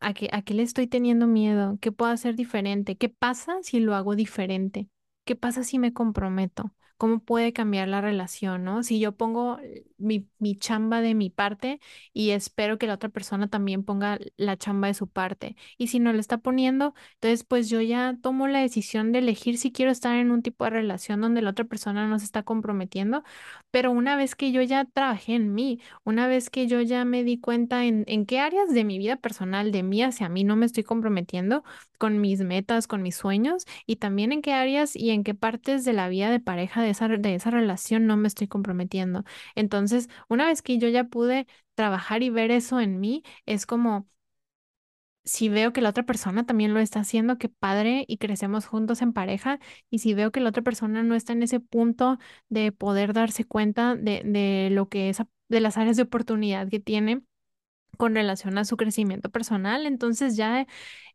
¿A 0.00 0.14
qué, 0.14 0.28
a 0.32 0.42
qué 0.42 0.54
le 0.54 0.62
estoy 0.64 0.86
teniendo 0.88 1.26
miedo? 1.28 1.78
¿Qué 1.80 1.92
puedo 1.92 2.12
hacer 2.12 2.36
diferente? 2.36 2.96
¿Qué 2.98 3.08
pasa 3.10 3.58
si 3.62 3.80
lo 3.80 3.94
hago 3.94 4.16
diferente? 4.16 4.88
¿qué 5.26 5.36
pasa 5.36 5.64
si 5.64 5.78
me 5.78 5.92
comprometo? 5.94 6.72
¿Cómo 6.96 7.18
puede 7.20 7.52
cambiar 7.52 7.88
la 7.88 8.00
relación, 8.00 8.64
no? 8.64 8.82
Si 8.82 9.00
yo 9.00 9.12
pongo 9.16 9.58
mi, 9.98 10.28
mi 10.38 10.56
chamba 10.56 11.00
de 11.00 11.14
mi 11.14 11.28
parte 11.30 11.80
y 12.12 12.30
espero 12.30 12.78
que 12.78 12.86
la 12.86 12.94
otra 12.94 13.08
persona 13.08 13.48
también 13.48 13.84
ponga 13.84 14.18
la 14.36 14.56
chamba 14.56 14.88
de 14.88 14.94
su 14.94 15.08
parte. 15.08 15.56
Y 15.76 15.88
si 15.88 15.98
no 16.00 16.12
lo 16.12 16.20
está 16.20 16.38
poniendo, 16.38 16.94
entonces 17.14 17.44
pues 17.44 17.68
yo 17.68 17.80
ya 17.80 18.16
tomo 18.22 18.48
la 18.48 18.60
decisión 18.60 19.12
de 19.12 19.18
elegir 19.20 19.58
si 19.58 19.72
quiero 19.72 19.90
estar 19.90 20.16
en 20.16 20.30
un 20.30 20.42
tipo 20.42 20.64
de 20.64 20.70
relación 20.70 21.20
donde 21.20 21.42
la 21.42 21.50
otra 21.50 21.64
persona 21.64 22.06
no 22.08 22.18
se 22.18 22.24
está 22.26 22.42
comprometiendo. 22.42 23.24
Pero 23.70 23.90
una 23.90 24.16
vez 24.16 24.34
que 24.36 24.52
yo 24.52 24.62
ya 24.62 24.84
trabajé 24.84 25.34
en 25.34 25.54
mí, 25.54 25.80
una 26.04 26.26
vez 26.28 26.50
que 26.50 26.66
yo 26.66 26.80
ya 26.80 27.04
me 27.04 27.24
di 27.24 27.40
cuenta 27.40 27.84
en, 27.84 28.04
en 28.06 28.24
qué 28.26 28.38
áreas 28.40 28.72
de 28.72 28.84
mi 28.84 28.98
vida 28.98 29.16
personal, 29.16 29.72
de 29.72 29.82
mí 29.82 30.02
hacia 30.02 30.28
mí, 30.28 30.44
no 30.44 30.56
me 30.56 30.66
estoy 30.66 30.84
comprometiendo 30.84 31.64
con 31.98 32.20
mis 32.20 32.40
metas, 32.42 32.86
con 32.86 33.02
mis 33.02 33.16
sueños 33.16 33.64
y 33.86 33.96
también 33.96 34.32
en 34.32 34.42
qué 34.42 34.52
áreas 34.52 34.94
y 34.96 35.10
en 35.10 35.24
qué 35.24 35.34
partes 35.34 35.84
de 35.84 35.92
la 35.92 36.08
vida 36.08 36.30
de 36.30 36.40
pareja 36.40 36.82
de 36.84 36.90
esa, 36.90 37.08
de 37.08 37.34
esa 37.34 37.50
relación 37.50 38.06
no 38.06 38.16
me 38.16 38.28
estoy 38.28 38.48
comprometiendo. 38.48 39.24
Entonces, 39.54 40.08
una 40.28 40.46
vez 40.46 40.62
que 40.62 40.78
yo 40.78 40.88
ya 40.88 41.04
pude 41.04 41.46
trabajar 41.74 42.22
y 42.22 42.30
ver 42.30 42.50
eso 42.50 42.80
en 42.80 43.00
mí, 43.00 43.22
es 43.46 43.66
como 43.66 44.08
si 45.24 45.48
veo 45.48 45.72
que 45.72 45.80
la 45.80 45.88
otra 45.90 46.04
persona 46.04 46.44
también 46.46 46.74
lo 46.74 46.80
está 46.80 47.00
haciendo, 47.00 47.38
qué 47.38 47.48
padre 47.48 48.04
y 48.08 48.18
crecemos 48.18 48.66
juntos 48.66 49.00
en 49.02 49.12
pareja. 49.12 49.58
Y 49.90 50.00
si 50.00 50.12
veo 50.14 50.30
que 50.32 50.40
la 50.40 50.50
otra 50.50 50.62
persona 50.62 51.02
no 51.02 51.14
está 51.14 51.32
en 51.32 51.42
ese 51.42 51.60
punto 51.60 52.18
de 52.48 52.72
poder 52.72 53.12
darse 53.14 53.44
cuenta 53.44 53.96
de, 53.96 54.22
de 54.24 54.68
lo 54.70 54.88
que 54.88 55.08
es, 55.08 55.18
de 55.48 55.60
las 55.60 55.76
áreas 55.78 55.96
de 55.96 56.02
oportunidad 56.02 56.68
que 56.68 56.80
tiene 56.80 57.22
con 57.98 58.14
relación 58.14 58.58
a 58.58 58.64
su 58.66 58.76
crecimiento 58.76 59.30
personal, 59.30 59.86
entonces 59.86 60.36
ya 60.36 60.66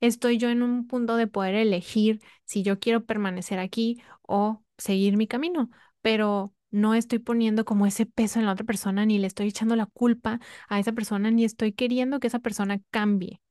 estoy 0.01 0.38
yo 0.38 0.49
en 0.49 0.63
un 0.63 0.88
punto 0.88 1.17
de 1.17 1.27
poder 1.27 1.55
elegir 1.55 2.21
si 2.45 2.63
yo 2.63 2.79
quiero 2.79 3.05
permanecer 3.05 3.59
aquí 3.59 4.01
o 4.23 4.63
seguir 4.79 5.17
mi 5.17 5.27
camino, 5.27 5.71
pero 6.01 6.55
no 6.71 6.95
estoy 6.95 7.19
poniendo 7.19 7.65
como 7.65 7.88
ese 7.88 8.07
peso 8.07 8.39
en 8.39 8.48
la 8.48 8.53
otra 8.53 8.65
persona, 8.65 9.05
ni 9.05 9.19
le 9.19 9.27
estoy 9.27 9.50
echando 9.50 9.75
la 9.77 9.88
culpa 9.88 10.41
a 10.69 10.79
esa 10.79 10.93
persona, 10.93 11.31
ni 11.31 11.45
estoy 11.45 11.74
queriendo 11.74 12.19
que 12.21 12.27
esa 12.27 12.39
persona 12.39 12.81
cambie. 12.91 13.41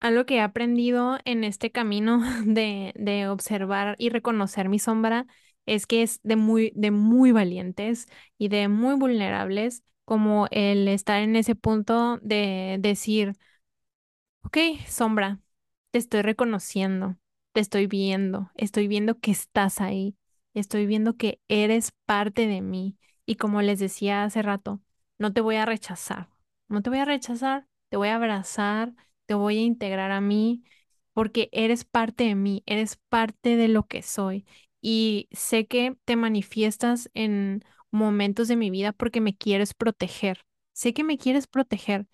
Algo 0.00 0.24
que 0.26 0.36
he 0.36 0.40
aprendido 0.40 1.18
en 1.24 1.44
este 1.44 1.70
camino 1.72 2.22
de, 2.46 2.92
de 2.96 3.28
observar 3.28 3.96
y 3.98 4.10
reconocer 4.10 4.68
mi 4.68 4.78
sombra 4.78 5.26
es 5.66 5.86
que 5.86 6.02
es 6.02 6.20
de 6.22 6.36
muy, 6.36 6.72
de 6.74 6.90
muy 6.90 7.32
valientes 7.32 8.06
y 8.38 8.48
de 8.48 8.68
muy 8.68 8.94
vulnerables, 8.96 9.84
como 10.04 10.48
el 10.50 10.88
estar 10.88 11.22
en 11.22 11.36
ese 11.36 11.54
punto 11.54 12.18
de 12.22 12.78
decir, 12.80 13.34
ok, 14.44 14.56
sombra, 14.88 15.40
te 15.90 15.98
estoy 15.98 16.22
reconociendo, 16.22 17.16
te 17.52 17.60
estoy 17.60 17.86
viendo, 17.86 18.50
estoy 18.54 18.88
viendo 18.88 19.18
que 19.18 19.30
estás 19.30 19.80
ahí, 19.80 20.16
estoy 20.54 20.86
viendo 20.86 21.16
que 21.16 21.40
eres 21.48 21.92
parte 22.06 22.46
de 22.46 22.60
mí. 22.60 22.96
Y 23.26 23.36
como 23.36 23.62
les 23.62 23.78
decía 23.78 24.24
hace 24.24 24.42
rato, 24.42 24.80
no 25.18 25.32
te 25.32 25.40
voy 25.40 25.56
a 25.56 25.66
rechazar, 25.66 26.28
no 26.68 26.82
te 26.82 26.90
voy 26.90 26.98
a 26.98 27.04
rechazar, 27.04 27.66
te 27.88 27.96
voy 27.96 28.08
a 28.08 28.16
abrazar 28.16 28.94
te 29.26 29.34
voy 29.34 29.58
a 29.58 29.62
integrar 29.62 30.10
a 30.10 30.20
mí 30.20 30.64
porque 31.12 31.48
eres 31.52 31.84
parte 31.84 32.24
de 32.24 32.34
mí, 32.34 32.62
eres 32.66 32.96
parte 33.08 33.56
de 33.56 33.68
lo 33.68 33.86
que 33.86 34.02
soy. 34.02 34.44
Y 34.80 35.28
sé 35.32 35.66
que 35.66 35.96
te 36.04 36.16
manifiestas 36.16 37.10
en 37.14 37.64
momentos 37.90 38.48
de 38.48 38.56
mi 38.56 38.70
vida 38.70 38.92
porque 38.92 39.20
me 39.20 39.36
quieres 39.36 39.74
proteger. 39.74 40.40
Sé 40.72 40.94
que 40.94 41.04
me 41.04 41.18
quieres 41.18 41.46
proteger 41.46 42.06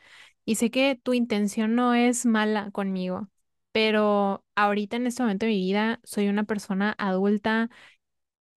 y 0.44 0.56
sé 0.56 0.70
que 0.70 0.98
tu 1.02 1.14
intención 1.14 1.74
no 1.74 1.94
es 1.94 2.26
mala 2.26 2.70
conmigo, 2.70 3.28
pero 3.72 4.44
ahorita 4.54 4.96
en 4.96 5.06
este 5.06 5.22
momento 5.22 5.46
de 5.46 5.52
mi 5.52 5.58
vida 5.60 6.00
soy 6.04 6.28
una 6.28 6.44
persona 6.44 6.94
adulta, 6.98 7.70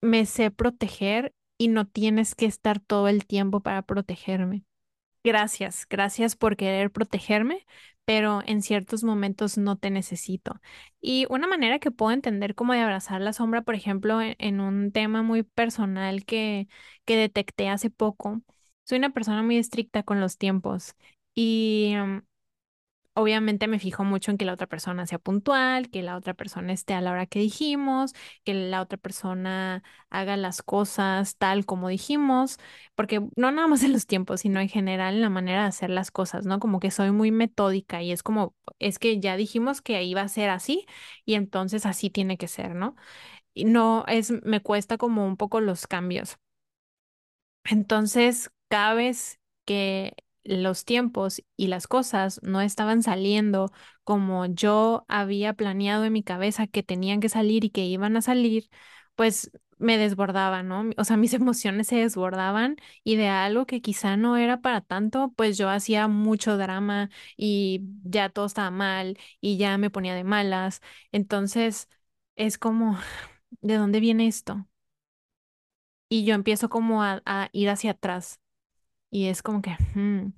me 0.01 0.25
sé 0.25 0.51
proteger 0.51 1.33
y 1.57 1.67
no 1.69 1.87
tienes 1.87 2.35
que 2.35 2.45
estar 2.45 2.79
todo 2.79 3.07
el 3.07 3.25
tiempo 3.25 3.61
para 3.61 3.81
protegerme. 3.83 4.65
Gracias, 5.23 5.85
gracias 5.89 6.35
por 6.37 6.55
querer 6.55 6.91
protegerme, 6.91 7.65
pero 8.05 8.41
en 8.45 8.61
ciertos 8.61 9.03
momentos 9.03 9.57
no 9.57 9.77
te 9.77 9.89
necesito. 9.91 10.59
Y 11.01 11.25
una 11.29 11.45
manera 11.47 11.79
que 11.79 11.91
puedo 11.91 12.11
entender 12.13 12.55
como 12.55 12.73
de 12.73 12.79
abrazar 12.79 13.19
la 13.21 13.33
sombra, 13.33 13.61
por 13.61 13.75
ejemplo, 13.75 14.21
en, 14.21 14.35
en 14.39 14.61
un 14.61 14.91
tema 14.93 15.21
muy 15.21 15.43
personal 15.43 16.25
que, 16.25 16.67
que 17.05 17.17
detecté 17.17 17.69
hace 17.69 17.89
poco, 17.89 18.41
soy 18.85 18.97
una 18.99 19.09
persona 19.11 19.43
muy 19.43 19.57
estricta 19.57 20.03
con 20.03 20.21
los 20.21 20.37
tiempos 20.37 20.95
y 21.35 21.93
mm, 21.97 22.21
Obviamente 23.19 23.67
me 23.67 23.79
fijo 23.79 24.03
mucho 24.05 24.31
en 24.31 24.37
que 24.37 24.45
la 24.45 24.53
otra 24.53 24.67
persona 24.67 25.05
sea 25.05 25.19
puntual, 25.19 25.89
que 25.89 26.03
la 26.03 26.15
otra 26.15 26.33
persona 26.33 26.71
esté 26.71 26.93
a 26.93 27.01
la 27.01 27.11
hora 27.11 27.25
que 27.25 27.39
dijimos, 27.39 28.13
que 28.45 28.53
la 28.53 28.81
otra 28.81 28.97
persona 28.97 29.83
haga 30.09 30.37
las 30.37 30.61
cosas 30.63 31.35
tal 31.37 31.65
como 31.65 31.89
dijimos, 31.89 32.57
porque 32.95 33.19
no 33.35 33.51
nada 33.51 33.67
más 33.67 33.83
en 33.83 33.91
los 33.93 34.05
tiempos, 34.07 34.41
sino 34.41 34.61
en 34.61 34.69
general 34.69 35.15
en 35.15 35.21
la 35.21 35.29
manera 35.29 35.63
de 35.63 35.67
hacer 35.67 35.89
las 35.89 36.11
cosas, 36.11 36.45
¿no? 36.45 36.59
Como 36.59 36.79
que 36.79 36.91
soy 36.91 37.11
muy 37.11 37.31
metódica 37.31 38.01
y 38.01 38.11
es 38.13 38.23
como, 38.23 38.55
es 38.79 38.99
que 38.99 39.19
ya 39.19 39.35
dijimos 39.35 39.81
que 39.81 40.01
iba 40.03 40.21
a 40.21 40.27
ser 40.29 40.49
así 40.49 40.85
y 41.25 41.33
entonces 41.33 41.85
así 41.85 42.09
tiene 42.09 42.37
que 42.37 42.47
ser, 42.47 42.73
¿no? 42.75 42.95
Y 43.53 43.65
no 43.65 44.05
es, 44.07 44.31
me 44.43 44.61
cuesta 44.61 44.97
como 44.97 45.25
un 45.27 45.37
poco 45.37 45.61
los 45.61 45.87
cambios. 45.87 46.37
Entonces, 47.65 48.51
cada 48.69 48.93
vez 48.93 49.39
que 49.65 50.13
los 50.49 50.85
tiempos 50.85 51.41
y 51.57 51.67
las 51.67 51.87
cosas 51.87 52.39
no 52.43 52.61
estaban 52.61 53.03
saliendo 53.03 53.71
como 54.03 54.45
yo 54.47 55.05
había 55.07 55.53
planeado 55.53 56.05
en 56.05 56.13
mi 56.13 56.23
cabeza 56.23 56.67
que 56.67 56.83
tenían 56.83 57.19
que 57.19 57.29
salir 57.29 57.63
y 57.65 57.69
que 57.69 57.85
iban 57.85 58.17
a 58.17 58.21
salir, 58.21 58.69
pues 59.15 59.51
me 59.77 59.97
desbordaba, 59.97 60.63
¿no? 60.63 60.89
O 60.97 61.03
sea, 61.05 61.17
mis 61.17 61.33
emociones 61.35 61.87
se 61.87 61.97
desbordaban 61.97 62.77
y 63.03 63.15
de 63.15 63.27
algo 63.29 63.65
que 63.65 63.81
quizá 63.81 64.17
no 64.17 64.37
era 64.37 64.61
para 64.61 64.81
tanto, 64.81 65.33
pues 65.35 65.57
yo 65.57 65.69
hacía 65.69 66.07
mucho 66.07 66.57
drama 66.57 67.09
y 67.37 67.81
ya 68.03 68.29
todo 68.29 68.45
estaba 68.47 68.71
mal 68.71 69.17
y 69.41 69.57
ya 69.57 69.77
me 69.77 69.89
ponía 69.89 70.15
de 70.15 70.23
malas. 70.23 70.81
Entonces, 71.11 71.87
es 72.35 72.57
como, 72.57 72.97
¿de 73.61 73.75
dónde 73.75 73.99
viene 73.99 74.27
esto? 74.27 74.67
Y 76.09 76.25
yo 76.25 76.35
empiezo 76.35 76.69
como 76.69 77.03
a, 77.03 77.21
a 77.25 77.49
ir 77.51 77.69
hacia 77.69 77.91
atrás 77.91 78.39
y 79.11 79.27
es 79.27 79.41
como 79.43 79.61
que, 79.61 79.71
hmm, 79.95 80.33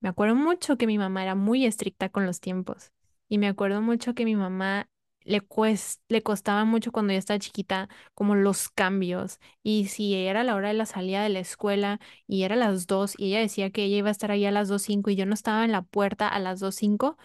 me 0.00 0.08
acuerdo 0.08 0.34
mucho 0.36 0.76
que 0.78 0.86
mi 0.86 0.98
mamá 0.98 1.22
era 1.22 1.34
muy 1.34 1.66
estricta 1.66 2.08
con 2.10 2.26
los 2.26 2.40
tiempos. 2.40 2.92
Y 3.28 3.38
me 3.38 3.48
acuerdo 3.48 3.82
mucho 3.82 4.14
que 4.14 4.24
mi 4.24 4.36
mamá 4.36 4.88
le, 5.24 5.42
cues- 5.42 6.00
le 6.08 6.22
costaba 6.22 6.64
mucho 6.64 6.92
cuando 6.92 7.12
yo 7.12 7.18
estaba 7.18 7.38
chiquita, 7.38 7.88
como 8.14 8.34
los 8.34 8.68
cambios. 8.70 9.38
Y 9.62 9.86
si 9.88 10.14
era 10.14 10.44
la 10.44 10.54
hora 10.56 10.68
de 10.68 10.74
la 10.74 10.86
salida 10.86 11.22
de 11.22 11.28
la 11.30 11.40
escuela 11.40 12.00
y 12.26 12.42
era 12.44 12.56
las 12.56 12.86
dos 12.86 13.14
y 13.18 13.26
ella 13.28 13.40
decía 13.40 13.70
que 13.70 13.84
ella 13.84 13.98
iba 13.98 14.08
a 14.08 14.12
estar 14.12 14.30
ahí 14.30 14.46
a 14.46 14.50
las 14.52 14.68
dos 14.68 14.82
cinco 14.82 15.10
y 15.10 15.16
yo 15.16 15.26
no 15.26 15.34
estaba 15.34 15.64
en 15.64 15.72
la 15.72 15.82
puerta 15.82 16.28
a 16.28 16.38
las 16.40 16.60
dos 16.60 16.74
cinco, 16.76 17.18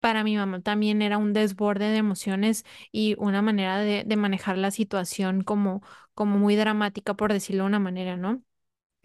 para 0.00 0.24
mi 0.24 0.36
mamá 0.36 0.60
también 0.62 1.02
era 1.02 1.18
un 1.18 1.32
desborde 1.34 1.86
de 1.90 1.96
emociones 1.98 2.64
y 2.92 3.16
una 3.18 3.42
manera 3.42 3.78
de, 3.80 4.04
de 4.06 4.16
manejar 4.16 4.58
la 4.58 4.70
situación 4.72 5.42
como, 5.44 5.82
como 6.14 6.38
muy 6.38 6.56
dramática, 6.56 7.14
por 7.14 7.32
decirlo 7.32 7.64
de 7.64 7.68
una 7.68 7.80
manera, 7.80 8.16
¿no? 8.16 8.42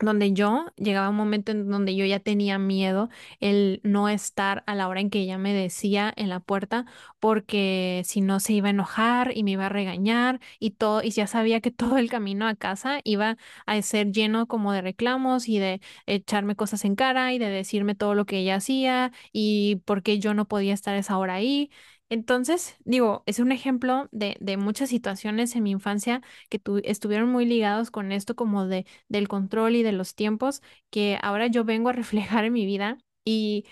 Donde 0.05 0.33
yo 0.33 0.65
llegaba 0.75 1.09
un 1.09 1.15
momento 1.15 1.51
en 1.51 1.69
donde 1.69 1.95
yo 1.95 2.05
ya 2.05 2.19
tenía 2.19 2.57
miedo 2.59 3.09
el 3.39 3.79
no 3.83 4.09
estar 4.09 4.63
a 4.67 4.75
la 4.75 4.87
hora 4.87 5.01
en 5.01 5.09
que 5.09 5.19
ella 5.19 5.37
me 5.37 5.53
decía 5.53 6.13
en 6.15 6.29
la 6.29 6.39
puerta 6.39 6.85
porque 7.19 8.01
si 8.05 8.21
no 8.21 8.39
se 8.39 8.53
iba 8.53 8.67
a 8.67 8.71
enojar 8.71 9.31
y 9.35 9.43
me 9.43 9.51
iba 9.51 9.65
a 9.67 9.69
regañar 9.69 10.39
y 10.59 10.71
todo 10.71 11.01
y 11.03 11.11
ya 11.11 11.27
sabía 11.27 11.61
que 11.61 11.71
todo 11.71 11.97
el 11.97 12.09
camino 12.09 12.47
a 12.47 12.55
casa 12.55 12.99
iba 13.03 13.37
a 13.65 13.81
ser 13.81 14.11
lleno 14.11 14.47
como 14.47 14.71
de 14.73 14.81
reclamos 14.81 15.47
y 15.49 15.59
de 15.59 15.81
echarme 16.05 16.55
cosas 16.55 16.85
en 16.85 16.95
cara 16.95 17.33
y 17.33 17.39
de 17.39 17.49
decirme 17.49 17.95
todo 17.95 18.15
lo 18.15 18.25
que 18.25 18.39
ella 18.39 18.55
hacía 18.55 19.11
y 19.31 19.77
por 19.85 20.03
qué 20.03 20.19
yo 20.19 20.33
no 20.33 20.47
podía 20.47 20.73
estar 20.73 20.95
a 20.95 20.99
esa 20.99 21.17
hora 21.17 21.35
ahí. 21.35 21.69
Entonces, 22.09 22.75
digo, 22.85 23.23
es 23.25 23.39
un 23.39 23.51
ejemplo 23.51 24.07
de, 24.11 24.37
de 24.39 24.57
muchas 24.57 24.89
situaciones 24.89 25.55
en 25.55 25.63
mi 25.63 25.71
infancia 25.71 26.21
que 26.49 26.59
tu- 26.59 26.77
estuvieron 26.83 27.29
muy 27.29 27.45
ligados 27.45 27.89
con 27.91 28.11
esto 28.11 28.35
como 28.35 28.67
de 28.67 28.85
del 29.09 29.27
control 29.27 29.75
y 29.75 29.83
de 29.83 29.91
los 29.93 30.13
tiempos 30.15 30.61
que 30.91 31.17
ahora 31.21 31.47
yo 31.47 31.63
vengo 31.65 31.89
a 31.89 31.93
reflejar 31.93 32.45
en 32.45 32.53
mi 32.53 32.65
vida 32.65 32.97
y 33.25 33.65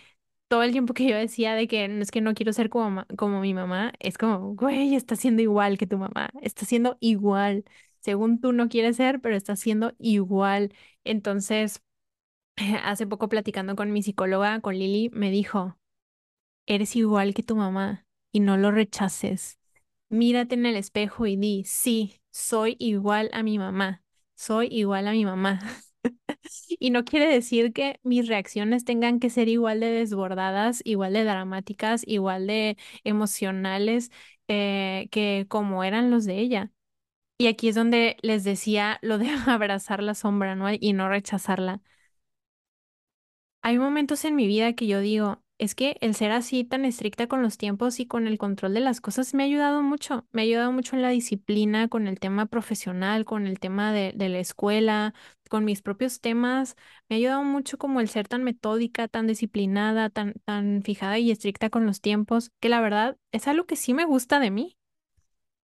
todo 0.47 0.63
el 0.63 0.71
tiempo 0.71 0.93
que 0.93 1.07
yo 1.07 1.15
decía 1.17 1.55
de 1.55 1.67
que 1.67 1.87
no 1.87 2.01
es 2.03 2.11
que 2.11 2.21
no 2.21 2.33
quiero 2.33 2.53
ser 2.53 2.69
como, 2.69 3.05
como 3.17 3.39
mi 3.41 3.53
mamá, 3.53 3.93
es 3.99 4.17
como, 4.17 4.55
güey, 4.55 4.95
está 4.95 5.15
siendo 5.15 5.41
igual 5.41 5.77
que 5.77 5.87
tu 5.87 5.97
mamá, 5.97 6.29
está 6.41 6.65
siendo 6.65 6.97
igual. 6.99 7.63
Según 8.01 8.41
tú 8.41 8.51
no 8.53 8.67
quieres 8.69 8.97
ser, 8.97 9.21
pero 9.21 9.35
está 9.35 9.55
siendo 9.55 9.93
igual. 9.99 10.73
Entonces, 11.05 11.81
hace 12.83 13.07
poco 13.07 13.29
platicando 13.29 13.75
con 13.75 13.91
mi 13.93 14.03
psicóloga, 14.03 14.61
con 14.61 14.77
Lili, 14.79 15.09
me 15.13 15.31
dijo, 15.31 15.77
eres 16.65 16.95
igual 16.95 17.33
que 17.33 17.43
tu 17.43 17.55
mamá 17.55 18.05
y 18.31 18.39
no 18.41 18.57
lo 18.57 18.71
rechaces. 18.71 19.59
Mírate 20.09 20.55
en 20.55 20.65
el 20.65 20.75
espejo 20.77 21.25
y 21.27 21.37
di, 21.37 21.63
sí, 21.65 22.21
soy 22.31 22.75
igual 22.79 23.29
a 23.33 23.43
mi 23.43 23.57
mamá, 23.59 24.03
soy 24.35 24.67
igual 24.71 25.07
a 25.07 25.11
mi 25.13 25.25
mamá. 25.25 25.61
Y 26.79 26.89
no 26.91 27.03
quiere 27.05 27.27
decir 27.31 27.73
que 27.73 27.99
mis 28.03 28.27
reacciones 28.27 28.83
tengan 28.85 29.19
que 29.19 29.29
ser 29.29 29.47
igual 29.49 29.79
de 29.79 29.87
desbordadas, 29.91 30.81
igual 30.85 31.13
de 31.13 31.23
dramáticas, 31.23 32.03
igual 32.07 32.47
de 32.47 32.77
emocionales 33.03 34.11
eh, 34.47 35.07
que 35.11 35.45
como 35.49 35.83
eran 35.83 36.11
los 36.11 36.25
de 36.25 36.39
ella. 36.39 36.71
Y 37.37 37.47
aquí 37.47 37.69
es 37.69 37.75
donde 37.75 38.17
les 38.23 38.43
decía 38.43 38.99
lo 39.01 39.17
de 39.19 39.29
abrazar 39.47 40.03
la 40.03 40.15
sombra, 40.15 40.55
¿no? 40.55 40.67
Y 40.73 40.93
no 40.93 41.09
rechazarla. 41.09 41.81
Hay 43.61 43.77
momentos 43.79 44.25
en 44.25 44.35
mi 44.35 44.47
vida 44.47 44.73
que 44.73 44.87
yo 44.87 44.99
digo, 44.99 45.43
es 45.61 45.75
que 45.75 45.95
el 46.01 46.15
ser 46.15 46.31
así 46.31 46.63
tan 46.63 46.85
estricta 46.85 47.27
con 47.27 47.43
los 47.43 47.57
tiempos 47.57 47.99
y 47.99 48.07
con 48.07 48.25
el 48.25 48.39
control 48.39 48.73
de 48.73 48.79
las 48.79 48.99
cosas 48.99 49.35
me 49.35 49.43
ha 49.43 49.45
ayudado 49.45 49.83
mucho. 49.83 50.25
Me 50.31 50.41
ha 50.41 50.45
ayudado 50.45 50.71
mucho 50.71 50.95
en 50.95 51.03
la 51.03 51.09
disciplina, 51.09 51.87
con 51.87 52.07
el 52.07 52.19
tema 52.19 52.47
profesional, 52.47 53.25
con 53.25 53.45
el 53.45 53.59
tema 53.59 53.93
de, 53.93 54.11
la 54.17 54.39
escuela, 54.39 55.13
con 55.51 55.63
mis 55.63 55.83
propios 55.83 56.19
temas. 56.19 56.75
Me 57.09 57.15
ha 57.15 57.17
ayudado 57.17 57.43
mucho 57.43 57.77
como 57.77 57.99
el 58.01 58.09
ser 58.09 58.27
tan 58.27 58.43
metódica, 58.43 59.07
tan 59.07 59.27
disciplinada, 59.27 60.09
tan, 60.09 60.33
tan 60.45 60.81
fijada 60.83 61.19
y 61.19 61.29
estricta 61.29 61.69
con 61.69 61.85
los 61.85 62.01
tiempos, 62.01 62.49
que 62.59 62.69
la 62.69 62.81
verdad 62.81 63.17
es 63.31 63.47
algo 63.47 63.65
que 63.65 63.75
sí 63.75 63.93
me 63.93 64.05
gusta 64.05 64.39
de 64.39 64.49
mí. 64.49 64.77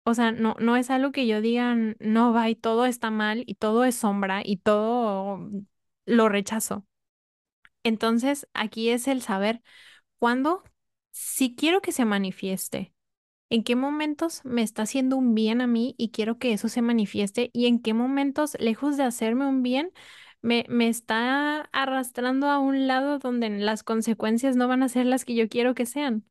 O 0.03 0.13
sea, 0.13 0.31
no, 0.31 0.55
no 0.59 0.75
es 0.75 0.91
algo 0.91 1.11
que 1.11 1.25
yo 1.25 1.41
diga, 1.41 1.75
no 1.99 2.33
va 2.33 2.49
y 2.49 2.55
todo 2.55 2.85
está 2.85 3.09
mal 3.09 3.43
y 3.47 3.55
todo 3.55 3.83
es 3.85 3.95
sombra 3.95 4.41
y 4.45 4.57
todo 4.57 5.39
lo 6.05 6.29
rechazo. 6.29 6.85
Entonces, 7.89 8.47
aquí 8.53 8.89
es 8.89 9.07
el 9.07 9.23
saber 9.23 9.63
cuándo, 10.19 10.63
si 11.11 11.55
quiero 11.55 11.81
que 11.81 11.91
se 11.91 12.05
manifieste, 12.05 12.93
en 13.49 13.63
qué 13.63 13.75
momentos 13.75 14.41
me 14.45 14.61
está 14.61 14.83
haciendo 14.83 15.17
un 15.17 15.33
bien 15.33 15.59
a 15.61 15.65
mí 15.67 15.95
y 15.97 16.11
quiero 16.11 16.37
que 16.37 16.53
eso 16.53 16.69
se 16.69 16.83
manifieste 16.83 17.49
y 17.51 17.65
en 17.65 17.81
qué 17.81 17.95
momentos, 17.95 18.55
lejos 18.59 18.95
de 18.95 19.03
hacerme 19.05 19.47
un 19.47 19.63
bien, 19.63 19.91
me, 20.43 20.65
me 20.69 20.87
está 20.87 21.61
arrastrando 21.71 22.47
a 22.49 22.59
un 22.59 22.87
lado 22.87 23.17
donde 23.17 23.49
las 23.49 23.81
consecuencias 23.83 24.55
no 24.55 24.67
van 24.67 24.83
a 24.83 24.89
ser 24.89 25.07
las 25.07 25.25
que 25.25 25.33
yo 25.33 25.49
quiero 25.49 25.73
que 25.73 25.87
sean. 25.87 26.25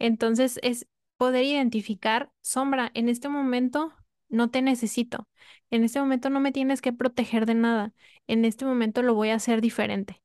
Entonces, 0.00 0.58
es 0.64 0.88
poder 1.18 1.44
identificar, 1.44 2.32
sombra, 2.42 2.90
en 2.94 3.08
este 3.08 3.28
momento 3.28 3.94
no 4.28 4.50
te 4.50 4.60
necesito, 4.60 5.28
en 5.70 5.84
este 5.84 6.00
momento 6.00 6.30
no 6.30 6.40
me 6.40 6.50
tienes 6.52 6.82
que 6.82 6.92
proteger 6.92 7.46
de 7.46 7.54
nada, 7.54 7.94
en 8.26 8.44
este 8.44 8.64
momento 8.64 9.02
lo 9.02 9.14
voy 9.14 9.30
a 9.30 9.36
hacer 9.36 9.60
diferente 9.60 10.20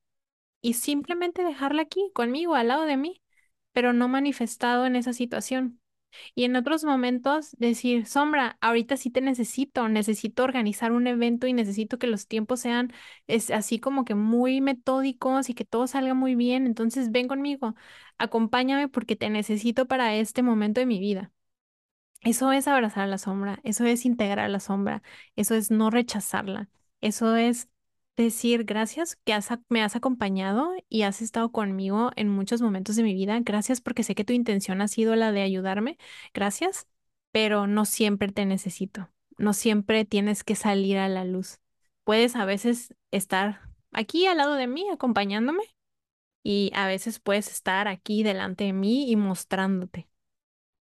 y 0.62 0.74
simplemente 0.74 1.44
dejarla 1.44 1.84
aquí, 1.84 2.12
conmigo, 2.14 2.56
al 2.56 2.70
lado 2.70 2.84
de 2.86 2.98
mí, 2.98 3.22
pero 3.74 3.94
no 3.94 4.08
manifestado 4.08 4.86
en 4.86 4.96
esa 4.96 5.14
situación. 5.14 5.80
Y 6.36 6.44
en 6.46 6.56
otros 6.58 6.84
momentos 6.84 7.52
decir, 7.58 8.06
Sombra, 8.08 8.58
ahorita 8.62 8.98
sí 8.98 9.10
te 9.12 9.22
necesito, 9.22 9.88
necesito 9.90 10.44
organizar 10.44 10.92
un 10.92 11.08
evento 11.08 11.48
y 11.48 11.54
necesito 11.54 11.98
que 12.00 12.08
los 12.08 12.28
tiempos 12.28 12.60
sean 12.62 12.92
es, 13.28 13.50
así 13.52 13.80
como 13.80 14.06
que 14.06 14.16
muy 14.16 14.62
metódicos 14.62 15.50
y 15.50 15.54
que 15.54 15.66
todo 15.66 15.88
salga 15.88 16.14
muy 16.14 16.36
bien. 16.36 16.66
Entonces 16.68 17.12
ven 17.12 17.28
conmigo, 17.28 17.76
acompáñame 18.18 18.88
porque 18.90 19.16
te 19.16 19.30
necesito 19.30 19.88
para 19.88 20.16
este 20.16 20.44
momento 20.44 20.80
de 20.82 20.86
mi 20.88 21.00
vida. 21.00 21.32
Eso 22.22 22.52
es 22.52 22.68
abrazar 22.68 23.06
a 23.06 23.08
la 23.08 23.18
sombra, 23.18 23.60
eso 23.64 23.84
es 23.86 24.06
integrar 24.06 24.50
la 24.50 24.60
sombra, 24.60 25.02
eso 25.36 25.56
es 25.56 25.72
no 25.72 25.90
rechazarla, 25.90 26.70
eso 27.02 27.36
es 27.36 27.68
decir 28.18 28.66
gracias 28.66 29.16
que 29.16 29.38
me 29.70 29.82
has 29.82 29.96
acompañado 29.96 30.74
y 30.90 31.04
has 31.04 31.22
estado 31.22 31.52
conmigo 31.52 32.12
en 32.16 32.30
muchos 32.30 32.62
momentos 32.62 32.96
de 32.96 33.04
mi 33.04 33.14
vida. 33.14 33.40
Gracias 33.42 33.82
porque 33.82 34.04
sé 34.04 34.16
que 34.16 34.24
tu 34.26 34.34
intención 34.34 34.82
ha 34.82 34.88
sido 34.88 35.16
la 35.16 35.32
de 35.32 35.42
ayudarme. 35.42 35.98
Gracias, 36.34 36.88
pero 37.32 37.68
no 37.68 37.86
siempre 37.86 38.32
te 38.32 38.46
necesito. 38.46 39.10
No 39.38 39.54
siempre 39.54 40.06
tienes 40.06 40.44
que 40.44 40.56
salir 40.56 40.98
a 40.98 41.10
la 41.10 41.26
luz. 41.26 41.60
Puedes 42.04 42.36
a 42.36 42.46
veces 42.46 42.94
estar 43.12 43.62
aquí 43.92 44.26
al 44.28 44.38
lado 44.38 44.56
de 44.56 44.68
mí 44.68 44.88
acompañándome 44.92 45.64
y 46.44 46.72
a 46.76 46.88
veces 46.88 47.20
puedes 47.20 47.52
estar 47.52 47.88
aquí 47.88 48.24
delante 48.24 48.66
de 48.66 48.74
mí 48.74 49.10
y 49.10 49.16
mostrándote. 49.16 50.10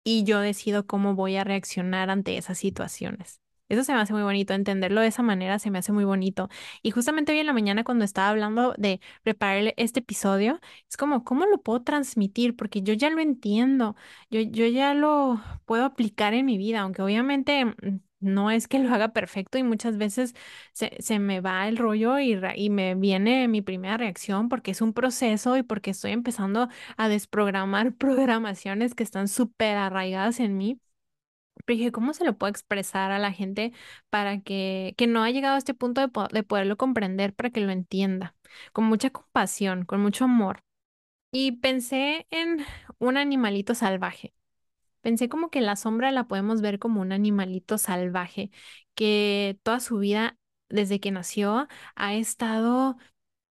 Y 0.03 0.23
yo 0.23 0.39
decido 0.39 0.87
cómo 0.87 1.15
voy 1.15 1.35
a 1.35 1.43
reaccionar 1.43 2.09
ante 2.09 2.37
esas 2.37 2.57
situaciones. 2.57 3.40
Eso 3.71 3.83
se 3.83 3.93
me 3.93 3.99
hace 3.99 4.13
muy 4.13 4.23
bonito, 4.23 4.53
entenderlo 4.53 5.01
de 5.01 5.07
esa 5.07 5.23
manera 5.23 5.59
se 5.59 5.71
me 5.71 5.79
hace 5.79 5.91
muy 5.91 6.03
bonito. 6.05 6.49
Y 6.81 6.91
justamente 6.91 7.31
hoy 7.31 7.39
en 7.39 7.47
la 7.47 7.53
mañana 7.53 7.83
cuando 7.83 8.05
estaba 8.05 8.29
hablando 8.29 8.73
de 8.77 8.99
preparar 9.23 9.73
este 9.77 9.99
episodio, 10.01 10.59
es 10.89 10.97
como, 10.97 11.23
¿cómo 11.23 11.45
lo 11.45 11.57
puedo 11.61 11.81
transmitir? 11.83 12.55
Porque 12.55 12.81
yo 12.81 12.93
ya 12.93 13.09
lo 13.09 13.19
entiendo, 13.21 13.95
yo, 14.29 14.41
yo 14.41 14.65
ya 14.67 14.93
lo 14.93 15.41
puedo 15.65 15.85
aplicar 15.85 16.33
en 16.33 16.45
mi 16.45 16.57
vida, 16.57 16.81
aunque 16.81 17.01
obviamente 17.01 17.65
mm, 17.65 17.73
no 18.19 18.51
es 18.51 18.67
que 18.67 18.79
lo 18.79 18.93
haga 18.93 19.13
perfecto 19.13 19.57
y 19.57 19.63
muchas 19.63 19.97
veces 19.97 20.35
se, 20.73 20.95
se 20.99 21.19
me 21.19 21.41
va 21.41 21.67
el 21.67 21.77
rollo 21.77 22.19
y, 22.19 22.39
y 22.55 22.69
me 22.69 22.95
viene 22.95 23.47
mi 23.47 23.61
primera 23.61 23.97
reacción 23.97 24.49
porque 24.49 24.71
es 24.71 24.81
un 24.81 24.93
proceso 24.93 25.57
y 25.57 25.63
porque 25.63 25.91
estoy 25.91 26.11
empezando 26.11 26.67
a 26.97 27.09
desprogramar 27.09 27.93
programaciones 27.97 28.95
que 28.95 29.03
están 29.03 29.27
súper 29.27 29.77
arraigadas 29.77 30.39
en 30.39 30.57
mí. 30.57 30.79
Pero 31.65 31.77
dije, 31.77 31.91
¿cómo 31.91 32.13
se 32.13 32.25
lo 32.25 32.37
puedo 32.37 32.49
expresar 32.51 33.11
a 33.11 33.19
la 33.19 33.31
gente 33.33 33.71
para 34.09 34.41
que, 34.41 34.95
que 34.97 35.07
no 35.07 35.23
ha 35.23 35.31
llegado 35.31 35.55
a 35.55 35.57
este 35.57 35.73
punto 35.73 36.01
de, 36.01 36.07
po- 36.09 36.27
de 36.27 36.43
poderlo 36.43 36.77
comprender, 36.77 37.33
para 37.35 37.49
que 37.51 37.61
lo 37.61 37.71
entienda? 37.71 38.35
Con 38.73 38.85
mucha 38.85 39.09
compasión, 39.11 39.85
con 39.85 40.01
mucho 40.01 40.25
amor. 40.25 40.63
Y 41.31 41.53
pensé 41.53 42.27
en 42.31 42.59
un 42.99 43.17
animalito 43.17 43.75
salvaje. 43.75 44.33
Pensé 45.01 45.29
como 45.29 45.49
que 45.49 45.61
la 45.61 45.75
sombra 45.75 46.11
la 46.11 46.27
podemos 46.27 46.61
ver 46.61 46.79
como 46.79 47.01
un 47.01 47.11
animalito 47.11 47.77
salvaje 47.79 48.51
que 48.95 49.59
toda 49.63 49.79
su 49.79 49.97
vida, 49.99 50.37
desde 50.69 50.99
que 50.99 51.11
nació, 51.11 51.67
ha 51.95 52.13
estado 52.15 52.97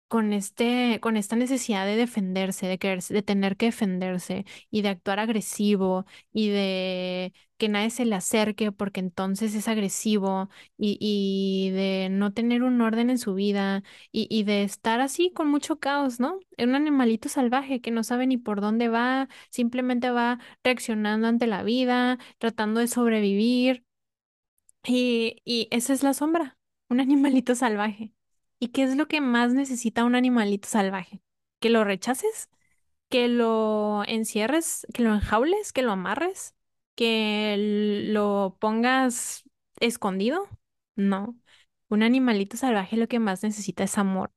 con 0.08 0.34
este, 0.34 1.00
con 1.02 1.18
esta 1.18 1.36
necesidad 1.36 1.86
de 1.86 1.96
defenderse, 1.96 2.68
de 2.68 2.80
querer, 2.80 3.04
de 3.04 3.22
tener 3.24 3.58
que 3.58 3.68
defenderse 3.68 4.46
y 4.72 4.82
de 4.82 4.90
actuar 4.90 5.20
agresivo 5.20 6.06
y 6.34 6.50
de 6.50 7.34
que 7.60 7.70
nadie 7.70 7.92
se 7.92 8.06
le 8.06 8.16
acerque 8.16 8.72
porque 8.72 9.02
entonces 9.02 9.56
es 9.56 9.68
agresivo 9.68 10.50
y, 10.78 10.98
y 11.00 11.72
de 11.72 12.10
no 12.12 12.34
tener 12.34 12.64
un 12.64 12.82
orden 12.82 13.12
en 13.12 13.20
su 13.20 13.36
vida 13.36 13.84
y, 14.12 14.28
y 14.32 14.44
de 14.46 14.64
estar 14.64 15.02
así 15.02 15.32
con 15.32 15.50
mucho 15.50 15.80
caos, 15.80 16.20
¿no? 16.20 16.40
Es 16.58 16.68
un 16.68 16.76
animalito 16.76 17.30
salvaje 17.30 17.82
que 17.82 17.92
no 17.92 18.04
sabe 18.04 18.28
ni 18.28 18.38
por 18.38 18.62
dónde 18.62 18.90
va, 18.90 19.30
simplemente 19.52 20.12
va 20.12 20.40
reaccionando 20.64 21.28
ante 21.28 21.48
la 21.48 21.64
vida, 21.64 22.18
tratando 22.40 22.80
de 22.82 22.88
sobrevivir. 22.88 23.86
Y, 24.86 25.42
y 25.46 25.68
esa 25.72 25.94
es 25.94 26.04
la 26.04 26.14
sombra, 26.14 26.58
un 26.90 27.00
animalito 27.02 27.56
salvaje. 27.56 28.14
¿Y 28.60 28.70
qué 28.70 28.84
es 28.84 28.96
lo 28.96 29.08
que 29.08 29.22
más 29.22 29.54
necesita 29.54 30.04
un 30.06 30.16
animalito 30.16 30.68
salvaje? 30.68 31.22
¿Que 31.60 31.70
lo 31.70 31.84
rechaces? 31.84 32.50
¿Que 33.10 33.28
lo 33.30 34.04
encierres? 34.08 34.88
¿Que 34.94 35.04
lo 35.04 35.16
enjaules? 35.16 35.74
¿Que 35.74 35.84
lo 35.84 35.92
amarres? 35.94 36.56
¿Que 36.96 37.56
lo 38.12 38.58
pongas 38.60 39.44
escondido? 39.80 40.48
No. 40.96 41.38
Un 41.90 42.04
animalito 42.04 42.58
salvaje 42.58 42.98
lo 42.98 43.08
que 43.08 43.20
más 43.20 43.42
necesita 43.44 43.84
es 43.84 43.98
amor 43.98 44.32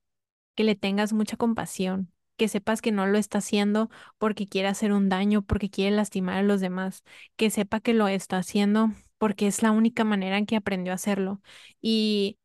que 0.54 0.64
le 0.64 0.76
tengas 0.76 1.12
mucha 1.12 1.36
compasión, 1.36 2.12
que 2.36 2.48
sepas 2.48 2.82
que 2.82 2.92
no 2.92 3.06
lo 3.06 3.18
está 3.18 3.38
haciendo 3.38 3.90
porque 4.18 4.48
quiere 4.48 4.68
hacer 4.68 4.92
un 4.92 5.08
daño, 5.08 5.42
porque 5.42 5.70
quiere 5.70 5.96
lastimar 5.96 6.36
a 6.38 6.42
los 6.42 6.60
demás, 6.60 7.04
que 7.36 7.50
sepa 7.50 7.80
que 7.80 7.94
lo 7.94 8.08
está 8.08 8.38
haciendo 8.38 8.90
porque 9.18 9.46
es 9.46 9.62
la 9.62 9.70
única 9.72 10.04
manera 10.04 10.38
en 10.38 10.46
que 10.46 10.56
aprendió 10.56 10.92
a 10.92 10.96
hacerlo 10.96 11.40
y 11.80 12.38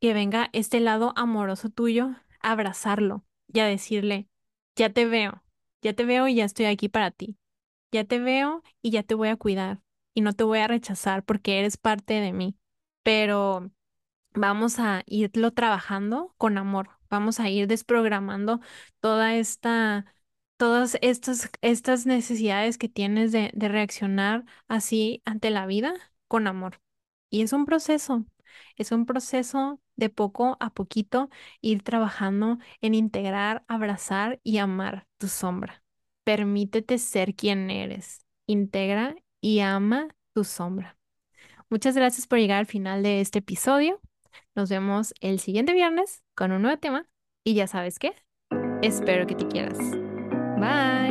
que 0.00 0.14
venga 0.14 0.50
este 0.52 0.80
lado 0.80 1.12
amoroso 1.16 1.68
tuyo 1.70 2.14
a 2.40 2.52
abrazarlo 2.52 3.24
y 3.52 3.60
a 3.60 3.66
decirle, 3.66 4.28
ya 4.76 4.90
te 4.92 5.06
veo, 5.06 5.42
ya 5.82 5.92
te 5.94 6.04
veo 6.04 6.28
y 6.28 6.36
ya 6.36 6.44
estoy 6.44 6.66
aquí 6.66 6.88
para 6.88 7.10
ti, 7.10 7.36
ya 7.92 8.04
te 8.04 8.18
veo 8.18 8.62
y 8.82 8.90
ya 8.90 9.02
te 9.02 9.14
voy 9.14 9.28
a 9.28 9.36
cuidar 9.36 9.80
y 10.14 10.20
no 10.22 10.32
te 10.32 10.44
voy 10.44 10.58
a 10.60 10.68
rechazar 10.68 11.24
porque 11.24 11.58
eres 11.60 11.76
parte 11.76 12.14
de 12.14 12.32
mí, 12.32 12.56
pero 13.02 13.70
Vamos 14.34 14.78
a 14.78 15.02
irlo 15.06 15.52
trabajando 15.52 16.34
con 16.38 16.58
amor. 16.58 16.90
Vamos 17.10 17.40
a 17.40 17.48
ir 17.50 17.66
desprogramando 17.66 18.60
toda 19.00 19.34
esta, 19.34 20.06
todas 20.56 20.96
estas, 21.02 21.50
estas 21.62 22.06
necesidades 22.06 22.78
que 22.78 22.88
tienes 22.88 23.32
de, 23.32 23.50
de 23.54 23.68
reaccionar 23.68 24.44
así 24.68 25.22
ante 25.24 25.50
la 25.50 25.66
vida 25.66 25.94
con 26.28 26.46
amor. 26.46 26.80
Y 27.30 27.42
es 27.42 27.52
un 27.52 27.64
proceso, 27.66 28.24
es 28.76 28.92
un 28.92 29.06
proceso 29.06 29.80
de 29.96 30.08
poco 30.10 30.56
a 30.60 30.70
poquito 30.70 31.30
ir 31.60 31.82
trabajando 31.82 32.58
en 32.80 32.94
integrar, 32.94 33.64
abrazar 33.68 34.40
y 34.44 34.58
amar 34.58 35.06
tu 35.18 35.28
sombra. 35.28 35.82
Permítete 36.28 36.98
ser 36.98 37.34
quien 37.34 37.70
eres. 37.70 38.26
Integra 38.46 39.16
y 39.40 39.60
ama 39.60 40.08
tu 40.34 40.44
sombra. 40.44 40.98
Muchas 41.70 41.96
gracias 41.96 42.26
por 42.26 42.38
llegar 42.38 42.58
al 42.58 42.66
final 42.66 43.02
de 43.02 43.22
este 43.22 43.38
episodio. 43.38 43.98
Nos 44.54 44.68
vemos 44.68 45.14
el 45.22 45.40
siguiente 45.40 45.72
viernes 45.72 46.22
con 46.36 46.52
un 46.52 46.60
nuevo 46.60 46.78
tema 46.78 47.08
y 47.46 47.54
ya 47.54 47.66
sabes 47.66 47.98
qué, 47.98 48.12
espero 48.82 49.26
que 49.26 49.36
te 49.36 49.48
quieras. 49.48 49.78
Bye. 50.58 51.07